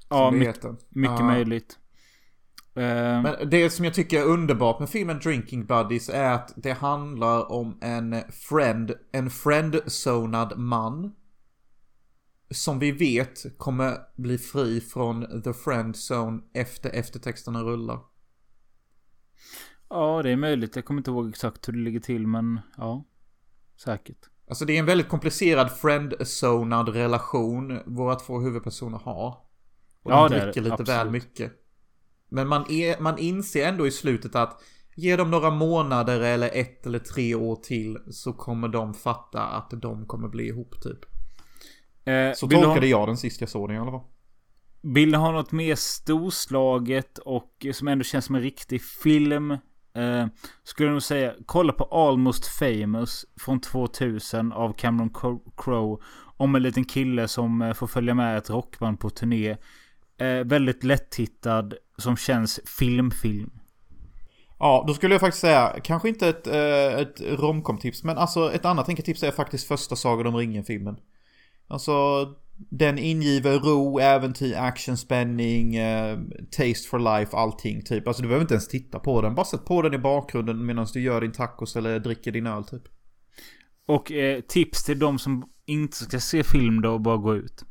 [0.09, 1.25] ja, mycket, mycket Ja.
[1.25, 1.77] möjligt.
[2.75, 6.71] Eh, Men det som jag tycker är underbart med filmen Drinking Buddies är att det
[6.73, 11.15] handlar om en friend, en friendzonad man.
[12.49, 17.99] Som vi vet kommer bli fri från the friend zone efter eftertexterna rullar.
[19.89, 20.75] Ja, det är möjligt.
[20.75, 23.05] Jag kommer inte ihåg exakt hur det ligger till, men ja.
[23.83, 24.17] Säkert.
[24.49, 29.27] Alltså det är en väldigt komplicerad friendzonad relation våra två huvudpersoner har.
[30.03, 30.69] Och Ja, de det är dricker det.
[30.69, 31.23] lite väl Absolut.
[31.23, 31.51] mycket.
[32.29, 34.61] Men man, är, man inser ändå i slutet att
[34.95, 39.69] Ge dem några månader eller ett eller tre år till så kommer de fatta att
[39.81, 40.99] de kommer bli ihop typ.
[42.05, 44.07] Eh, Så du ha- tolkade jag den sist jag såg den i alla fall.
[44.81, 49.51] Vill ni ha något mer storslaget och som ändå känns som en riktig film?
[49.93, 50.25] Eh,
[50.63, 56.03] skulle jag nog säga, kolla på Almost famous från 2000 av Cameron Crowe.
[56.37, 59.57] Om en liten kille som eh, får följa med ett rockband på turné.
[60.17, 63.51] Eh, väldigt lättittad, som känns filmfilm.
[64.59, 68.65] Ja, då skulle jag faktiskt säga, kanske inte ett, eh, ett romcom-tips, men alltså ett
[68.65, 70.97] annat enkelt tips är faktiskt första Sagan om ringen-filmen.
[71.67, 72.25] Alltså,
[72.69, 76.19] den ingiver ro, äventyr, action, spänning, eh,
[76.51, 78.07] taste for life, allting typ.
[78.07, 80.87] Alltså du behöver inte ens titta på den, bara sätt på den i bakgrunden medan
[80.93, 82.83] du gör din tacos eller dricker din öl typ.
[83.87, 87.63] Och eh, tips till de som inte ska se film då och bara gå ut.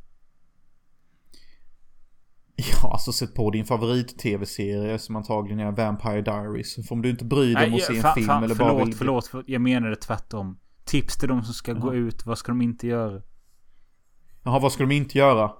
[2.83, 6.75] Ja, alltså sätt på din favorit-tv-serie som antagligen är Vampire Diaries.
[6.75, 8.95] För om du inte bryr dig om att se en film eller förlåt, bara vill...
[8.95, 9.49] förlåt, förlåt.
[9.49, 10.59] Jag menar det tvärtom.
[10.85, 12.25] Tips till de som ska gå ut.
[12.25, 13.21] Vad ska de inte göra?
[14.43, 15.51] Jaha, vad ska de inte göra?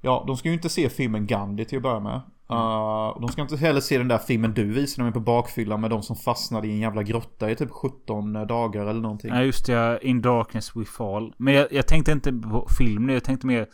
[0.00, 2.20] Ja, de ska ju inte se filmen Gandhi till att börja med.
[2.52, 5.90] Uh, de ska inte heller se den där filmen du visade mig på bakfyllan med
[5.90, 9.30] de som fastnade i en jävla grotta i typ 17 dagar eller någonting.
[9.30, 11.34] Nej just det, In Darkness We Fall.
[11.36, 13.12] Men jag, jag tänkte inte på film nu.
[13.12, 13.66] Jag tänkte mer...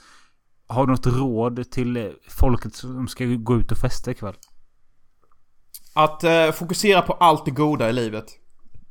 [0.67, 4.35] Har du något råd till eh, folket som ska gå ut och festa ikväll?
[5.95, 8.25] Att eh, fokusera på allt det goda i livet.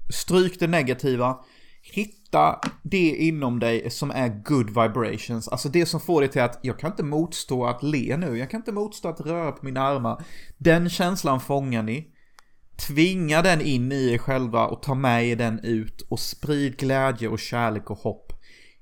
[0.10, 1.38] Stryk det negativa.
[1.92, 5.48] Hitta det inom dig som är good vibrations.
[5.48, 8.38] Alltså det som får dig till att jag kan inte motstå att le nu.
[8.38, 10.24] Jag kan inte motstå att röra på mina armar.
[10.58, 12.08] Den känslan fångar ni.
[12.88, 17.28] Tvinga den in i er själva och ta med er den ut och sprid glädje
[17.28, 18.34] och kärlek och hopp.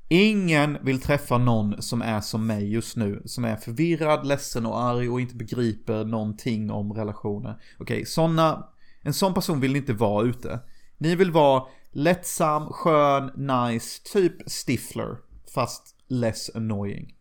[0.10, 3.22] Ingen vill träffa någon som är som mig just nu.
[3.26, 7.62] Som är förvirrad, ledsen och arg och inte begriper någonting om relationer.
[7.80, 8.68] Okej, såna,
[9.02, 10.60] en sån person vill inte vara ute.
[10.98, 15.18] Ni vill vara lättsam, skön, nice, typ Stifler.
[15.54, 17.16] Fast less annoying.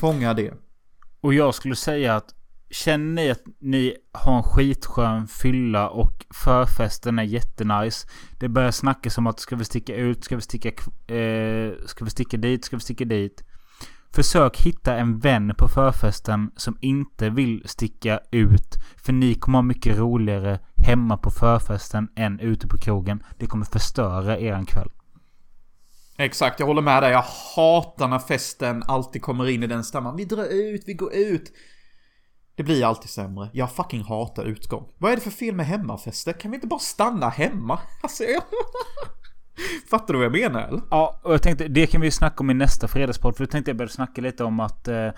[0.00, 0.54] Fånga det.
[1.20, 2.36] Och jag skulle säga att
[2.70, 8.08] Känner ni att ni har en skitskön fylla och förfesten är jättenice.
[8.40, 10.68] Det börjar snackas om att ska vi sticka ut, ska vi sticka,
[11.14, 13.44] eh, ska vi sticka dit, ska vi sticka dit.
[14.12, 18.74] Försök hitta en vän på förfesten som inte vill sticka ut.
[19.04, 23.22] För ni kommer ha mycket roligare hemma på förfesten än ute på krogen.
[23.38, 24.88] Det kommer förstöra eran kväll.
[26.18, 27.12] Exakt, jag håller med dig.
[27.12, 27.24] Jag
[27.56, 30.16] hatar när festen alltid kommer in i den stämman.
[30.16, 31.52] Vi drar ut, vi går ut.
[32.56, 33.50] Det blir alltid sämre.
[33.52, 34.88] Jag fucking hatar utgång.
[34.98, 36.32] Vad är det för fel med hemmafester?
[36.32, 37.78] Kan vi inte bara stanna hemma?
[38.02, 38.42] Alltså, jag...
[39.90, 40.82] Fattar du vad jag menar eller?
[40.90, 43.36] Ja, och jag tänkte det kan vi snacka om i nästa fredagspodd.
[43.36, 45.10] För då tänkte jag börja snacka lite om att eh,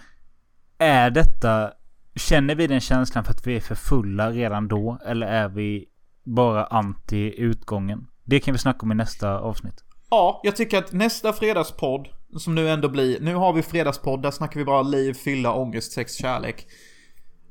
[0.78, 1.72] är detta...
[2.16, 4.99] Känner vi den känslan för att vi är för fulla redan då?
[5.07, 5.84] Eller är vi
[6.24, 8.07] bara anti utgången?
[8.24, 9.84] Det kan vi snacka om i nästa avsnitt.
[10.11, 14.30] Ja, jag tycker att nästa fredagspodd, som nu ändå blir, nu har vi fredagspodd, där
[14.30, 16.66] snackar vi bara liv, fylla, ångest, sex, kärlek.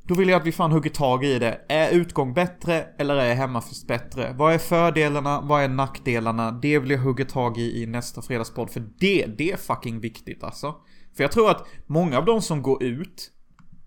[0.08, 1.62] Då vill jag att vi fan hugger tag i det.
[1.70, 4.34] Är utgång bättre eller är hemmafest bättre?
[4.38, 5.42] Vad är fördelarna?
[5.42, 6.52] Vad är nackdelarna?
[6.52, 8.70] Det vill jag hugga tag i i nästa fredagspodd.
[8.70, 10.76] För det, det är fucking viktigt alltså.
[11.18, 13.32] För jag tror att många av de som går ut,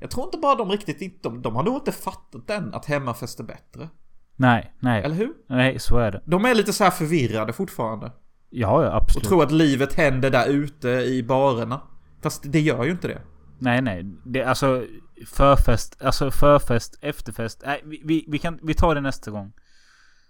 [0.00, 3.40] jag tror inte bara de riktigt, de, de har nog inte fattat än att hemmafest
[3.40, 3.88] är bättre.
[4.36, 5.02] Nej, nej.
[5.02, 5.32] Eller hur?
[5.48, 6.22] Nej, så är det.
[6.26, 8.12] De är lite så här förvirrade fortfarande.
[8.50, 9.28] Ja, ja, Och absolut.
[9.28, 11.80] tror att livet händer där ute i barerna.
[12.22, 13.22] Fast det gör ju inte det.
[13.60, 14.04] Nej, nej.
[14.24, 14.86] Det, alltså
[15.26, 17.62] förfest, alltså förfest, efterfest.
[17.66, 19.52] Nej, vi, vi, vi kan, vi tar det nästa gång.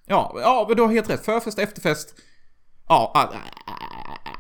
[0.06, 1.24] Ja, ja, men du har helt rätt.
[1.24, 2.14] Förfest, efterfest.
[2.88, 3.32] Ja, ja,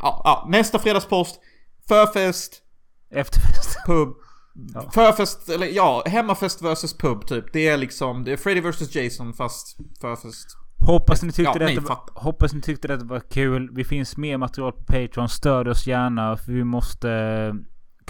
[0.02, 0.46] ja, ja.
[0.48, 1.40] nästa fredagspost.
[1.88, 2.62] Förfest,
[3.10, 3.78] Efterfest.
[3.86, 4.08] pub.
[4.74, 4.90] Ja.
[4.94, 7.52] Förfest, eller ja, hemmafest versus pub typ.
[7.52, 10.56] Det är liksom, det är Freddy vs Jason fast förfest.
[10.86, 12.20] Hoppas ni tyckte, Ja, detta, var, fattar.
[12.20, 13.70] hoppas ni tyckte detta var kul.
[13.74, 15.28] Vi finns mer material på Patreon.
[15.28, 16.36] Stöd oss gärna.
[16.36, 17.08] För vi måste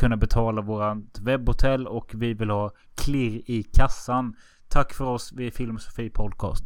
[0.00, 1.86] kunna betala vårat webbhotell.
[1.86, 4.36] Och vi vill ha klirr i kassan.
[4.68, 5.32] Tack för oss.
[5.32, 6.64] Vi är Filmsofi Podcast.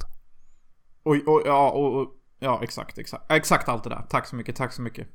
[1.03, 2.09] Och, oj, ja, och, och,
[2.39, 3.33] ja, exakt, exakt.
[3.33, 4.07] Exakt allt det där.
[4.11, 5.09] Tack så mycket, tack så mycket.